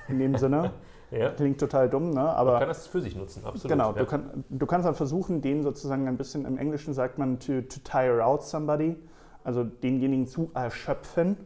in 0.09 0.19
dem 0.19 0.37
Sinne. 0.37 0.73
Ja. 1.11 1.31
Klingt 1.31 1.61
total 1.61 1.89
dumm, 1.89 2.11
ne? 2.11 2.23
aber. 2.23 2.53
Man 2.53 2.61
kann 2.61 2.69
das 2.69 2.89
für 2.89 3.01
sich 3.01 3.15
nutzen, 3.15 3.45
absolut. 3.45 3.71
Genau, 3.71 3.93
ja. 3.93 3.99
du, 3.99 4.07
kann, 4.07 4.45
du 4.49 4.67
kannst 4.67 4.87
dann 4.87 4.97
versuchen, 4.97 5.43
den 5.43 5.63
sozusagen 5.63 6.09
ein 6.09 6.17
bisschen, 6.17 6.45
im 6.45 6.59
Englischen 6.59 6.93
sagt 6.93 7.19
man 7.19 7.39
to, 7.39 7.61
to 7.61 7.79
tire 7.85 8.25
out 8.25 8.43
somebody, 8.43 8.97
also 9.45 9.63
denjenigen 9.63 10.27
zu 10.27 10.51
erschöpfen, 10.55 11.37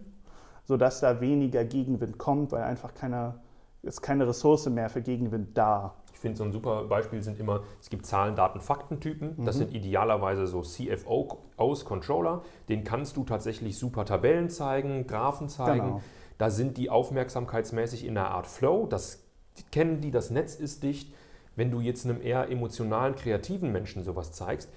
sodass 0.64 1.00
da 1.00 1.20
weniger 1.20 1.64
Gegenwind 1.64 2.16
kommt, 2.16 2.52
weil 2.52 2.62
einfach 2.62 2.94
keine, 2.94 3.40
ist 3.82 4.00
keine 4.00 4.26
Ressource 4.26 4.70
mehr 4.70 4.88
für 4.88 5.02
Gegenwind 5.02 5.58
da. 5.58 5.96
Ich 6.18 6.22
finde, 6.22 6.36
so 6.36 6.42
ein 6.42 6.50
super 6.50 6.82
Beispiel 6.82 7.22
sind 7.22 7.38
immer, 7.38 7.62
es 7.80 7.90
gibt 7.90 8.04
Zahlen, 8.04 8.34
Daten, 8.34 8.60
Faktentypen. 8.60 9.44
Das 9.44 9.54
mhm. 9.54 9.60
sind 9.60 9.74
idealerweise 9.76 10.48
so 10.48 10.62
CFO-Aus, 10.62 11.84
Controller. 11.84 12.42
Den 12.68 12.82
kannst 12.82 13.16
du 13.16 13.22
tatsächlich 13.22 13.78
super 13.78 14.04
Tabellen 14.04 14.50
zeigen, 14.50 15.06
Graphen 15.06 15.48
zeigen. 15.48 15.86
Genau. 15.86 16.02
Da 16.36 16.50
sind 16.50 16.76
die 16.76 16.90
aufmerksamkeitsmäßig 16.90 18.04
in 18.04 18.18
einer 18.18 18.32
Art 18.32 18.48
Flow. 18.48 18.86
Das 18.86 19.22
kennen 19.70 20.00
die, 20.00 20.10
das 20.10 20.30
Netz 20.30 20.56
ist 20.56 20.82
dicht. 20.82 21.14
Wenn 21.54 21.70
du 21.70 21.78
jetzt 21.78 22.04
einem 22.04 22.20
eher 22.20 22.50
emotionalen, 22.50 23.14
kreativen 23.14 23.70
Menschen 23.70 24.02
sowas 24.02 24.32
zeigst, 24.32 24.68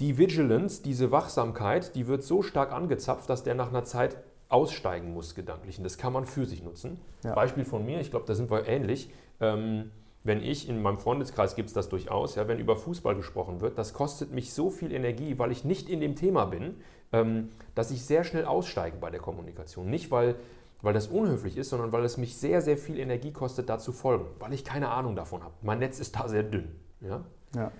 die 0.00 0.16
Vigilance, 0.16 0.82
diese 0.82 1.10
Wachsamkeit, 1.10 1.94
die 1.94 2.06
wird 2.06 2.22
so 2.22 2.40
stark 2.40 2.72
angezapft, 2.72 3.28
dass 3.28 3.42
der 3.42 3.54
nach 3.54 3.68
einer 3.68 3.84
Zeit 3.84 4.16
aussteigen 4.48 5.12
muss, 5.12 5.34
gedanklich. 5.34 5.76
Und 5.76 5.84
das 5.84 5.98
kann 5.98 6.14
man 6.14 6.24
für 6.24 6.46
sich 6.46 6.62
nutzen. 6.62 6.98
Ja. 7.24 7.34
Beispiel 7.34 7.66
von 7.66 7.84
mir, 7.84 8.00
ich 8.00 8.10
glaube, 8.10 8.24
da 8.24 8.34
sind 8.34 8.50
wir 8.50 8.66
ähnlich. 8.66 9.10
Ähm, 9.38 9.90
wenn 10.26 10.42
ich 10.42 10.68
in 10.68 10.82
meinem 10.82 10.98
Freundeskreis 10.98 11.54
gibt 11.54 11.68
es 11.68 11.74
das 11.74 11.88
durchaus, 11.88 12.34
ja, 12.34 12.48
wenn 12.48 12.58
über 12.58 12.76
Fußball 12.76 13.14
gesprochen 13.14 13.60
wird, 13.60 13.78
das 13.78 13.92
kostet 13.92 14.32
mich 14.32 14.52
so 14.52 14.70
viel 14.70 14.92
Energie, 14.92 15.38
weil 15.38 15.52
ich 15.52 15.64
nicht 15.64 15.88
in 15.88 16.00
dem 16.00 16.16
Thema 16.16 16.46
bin, 16.46 16.76
ähm, 17.12 17.50
dass 17.74 17.90
ich 17.90 18.04
sehr 18.04 18.24
schnell 18.24 18.44
aussteige 18.44 18.96
bei 18.98 19.10
der 19.10 19.20
Kommunikation. 19.20 19.88
Nicht, 19.88 20.10
weil 20.10 20.36
weil 20.82 20.94
das 20.94 21.08
unhöflich 21.08 21.56
ist, 21.56 21.70
sondern 21.70 21.92
weil 21.92 22.04
es 22.04 22.16
mich 22.16 22.36
sehr, 22.36 22.60
sehr 22.60 22.76
viel 22.76 22.98
Energie 22.98 23.32
kostet, 23.32 23.68
da 23.68 23.78
zu 23.78 23.92
folgen, 23.92 24.26
weil 24.38 24.52
ich 24.52 24.64
keine 24.64 24.90
Ahnung 24.90 25.16
davon 25.16 25.42
habe. 25.42 25.54
Mein 25.62 25.78
Netz 25.78 25.98
ist 25.98 26.16
da 26.16 26.28
sehr 26.28 26.42
dünn. 26.42 26.68
Ja? 27.00 27.24
ja. 27.54 27.72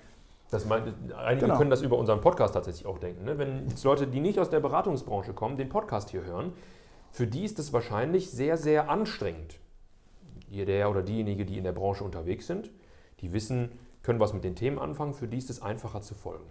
Das 0.51 0.65
mein, 0.65 0.95
einige 1.17 1.47
genau. 1.47 1.59
können 1.59 1.71
das 1.71 1.83
über 1.83 1.99
unseren 1.99 2.21
Podcast 2.21 2.55
tatsächlich 2.55 2.87
auch 2.87 2.99
denken. 2.99 3.25
Ne? 3.25 3.37
Wenn 3.39 3.69
jetzt 3.69 3.85
Leute, 3.85 4.07
die 4.07 4.21
nicht 4.21 4.39
aus 4.39 4.49
der 4.49 4.61
Beratungsbranche 4.61 5.35
kommen, 5.35 5.57
den 5.57 5.69
Podcast 5.69 6.11
hier 6.11 6.25
hören, 6.25 6.53
für 7.11 7.27
die 7.27 7.45
ist 7.45 7.59
es 7.59 7.73
wahrscheinlich 7.73 8.31
sehr, 8.31 8.57
sehr 8.57 8.89
anstrengend. 8.89 9.59
Der 10.49 10.91
oder 10.91 11.03
diejenige, 11.03 11.45
die 11.45 11.59
in 11.59 11.65
der 11.65 11.73
Branche 11.73 12.05
unterwegs 12.05 12.47
sind, 12.47 12.71
die 13.21 13.33
wissen, 13.33 13.73
können 14.03 14.21
was 14.21 14.33
mit 14.33 14.45
den 14.45 14.55
Themen 14.55 14.79
anfangen, 14.79 15.15
für 15.15 15.29
die 15.29 15.39
ist 15.39 15.51
es 15.51 15.61
einfacher 15.61 16.01
zu 16.01 16.15
folgen. 16.15 16.47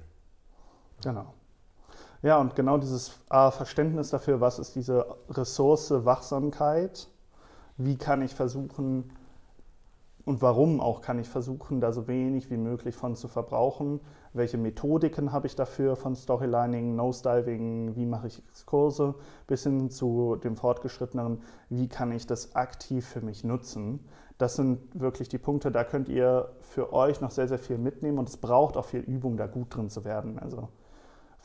Genau. 1.01 1.34
Ja, 2.21 2.38
und 2.39 2.55
genau 2.55 2.77
dieses 2.77 3.19
A, 3.29 3.51
Verständnis 3.51 4.10
dafür, 4.10 4.41
was 4.41 4.60
ist 4.60 4.75
diese 4.75 5.15
Ressource 5.29 5.91
Wachsamkeit, 6.05 7.08
wie 7.77 7.97
kann 7.97 8.21
ich 8.21 8.34
versuchen 8.34 9.12
und 10.26 10.42
warum 10.42 10.82
auch 10.82 11.02
kann 11.02 11.20
ich 11.20 11.30
versuchen, 11.30 11.80
da 11.80 11.92
so 11.92 12.08
wenig 12.08 12.50
wie 12.50 12.58
möglich 12.58 12.96
von 12.96 13.16
zu 13.16 13.28
verbrauchen, 13.28 14.00
welche 14.34 14.58
Methodiken 14.58 15.32
habe 15.32 15.48
ich 15.48 15.56
dafür 15.56 15.96
von 15.96 16.16
Storylining, 16.16 16.96
Nosediving, 16.96 17.96
wie 17.96 18.06
mache 18.06 18.28
ich 18.28 18.44
Exkurse, 18.50 19.16
bis 19.48 19.64
hin 19.64 19.90
zu 19.92 20.36
dem 20.36 20.56
fortgeschritteneren, 20.56 21.42
wie 21.70 21.88
kann 21.88 22.12
ich 22.12 22.26
das 22.26 22.56
aktiv 22.56 23.06
für 23.06 23.22
mich 23.22 23.44
nutzen. 23.44 24.00
Das 24.38 24.56
sind 24.56 24.80
wirklich 25.00 25.30
die 25.30 25.38
Punkte, 25.38 25.72
da 25.72 25.84
könnt 25.84 26.10
ihr 26.10 26.50
für 26.60 26.92
euch 26.92 27.22
noch 27.22 27.32
sehr, 27.32 27.48
sehr 27.48 27.60
viel 27.60 27.78
mitnehmen 27.78 28.18
und 28.18 28.28
es 28.28 28.38
braucht 28.38 28.76
auch 28.76 28.86
viel 28.86 29.02
Übung, 29.02 29.38
da 29.38 29.48
gut 29.48 29.74
drin 29.76 29.90
zu 29.90 30.04
werden. 30.04 30.40
Also 30.40 30.70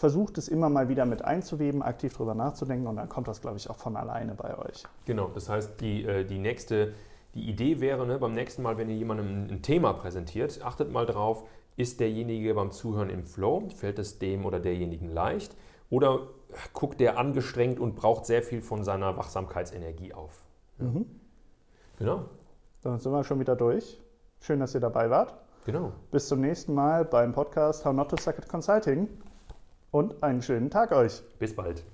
versucht 0.01 0.39
es 0.39 0.49
immer 0.49 0.71
mal 0.71 0.89
wieder 0.89 1.05
mit 1.05 1.23
einzuweben, 1.23 1.83
aktiv 1.83 2.17
drüber 2.17 2.35
nachzudenken 2.35 2.87
und 2.87 2.97
dann 2.97 3.11
kommt 3.11 3.29
das, 3.29 3.43
glaube 3.43 3.59
ich, 3.59 3.69
auch 3.69 3.77
von 3.77 3.97
alleine 3.97 4.35
bei 4.35 4.57
euch. 4.59 4.85
Genau, 5.05 5.29
das 5.29 5.51
heißt, 5.51 5.81
die, 5.83 6.05
äh, 6.05 6.25
die 6.25 6.39
nächste, 6.39 6.95
die 7.35 7.49
Idee 7.49 7.81
wäre, 7.81 8.07
ne, 8.07 8.19
beim 8.19 8.33
nächsten 8.33 8.63
Mal, 8.63 8.77
wenn 8.79 8.89
ihr 8.89 8.97
jemandem 8.97 9.49
ein 9.51 9.63
Thema 9.63 9.93
präsentiert, 9.93 10.63
achtet 10.63 10.91
mal 10.91 11.07
drauf, 11.07 11.45
ist 11.77 12.01
derjenige 12.01 12.55
beim 12.55 12.73
Zuhören 12.73 13.11
im 13.11 13.25
Flow, 13.25 13.69
fällt 13.75 13.99
es 13.99 14.19
dem 14.19 14.45
oder 14.45 14.61
derjenigen 14.61 15.09
leicht 15.09 15.57
oder 15.89 16.29
guckt 16.73 17.01
der 17.01 17.19
angestrengt 17.19 17.79
und 17.79 17.97
braucht 17.97 18.27
sehr 18.27 18.43
viel 18.43 18.63
von 18.63 18.85
seiner 18.85 19.17
Wachsamkeitsenergie 19.17 20.13
auf. 20.13 20.43
Ja. 20.79 20.87
Mhm. 20.87 21.07
Genau. 21.99 22.25
Dann 22.83 22.99
sind 22.99 23.13
wir 23.13 23.25
schon 23.25 23.41
wieder 23.41 23.57
durch. 23.57 24.01
Schön, 24.41 24.61
dass 24.61 24.75
ihr 24.75 24.81
dabei 24.81 25.11
wart. 25.11 25.35
Genau. 25.67 25.93
Bis 26.11 26.29
zum 26.29 26.41
nächsten 26.41 26.73
Mal 26.73 27.05
beim 27.05 27.33
Podcast 27.33 27.85
How 27.85 27.93
Not 27.93 28.09
to 28.09 28.17
Suck 28.17 28.39
at 28.39 28.49
Consulting 28.49 29.09
und 29.91 30.23
einen 30.23 30.41
schönen 30.41 30.71
Tag 30.71 30.93
euch. 30.93 31.23
Bis 31.39 31.55
bald. 31.55 31.85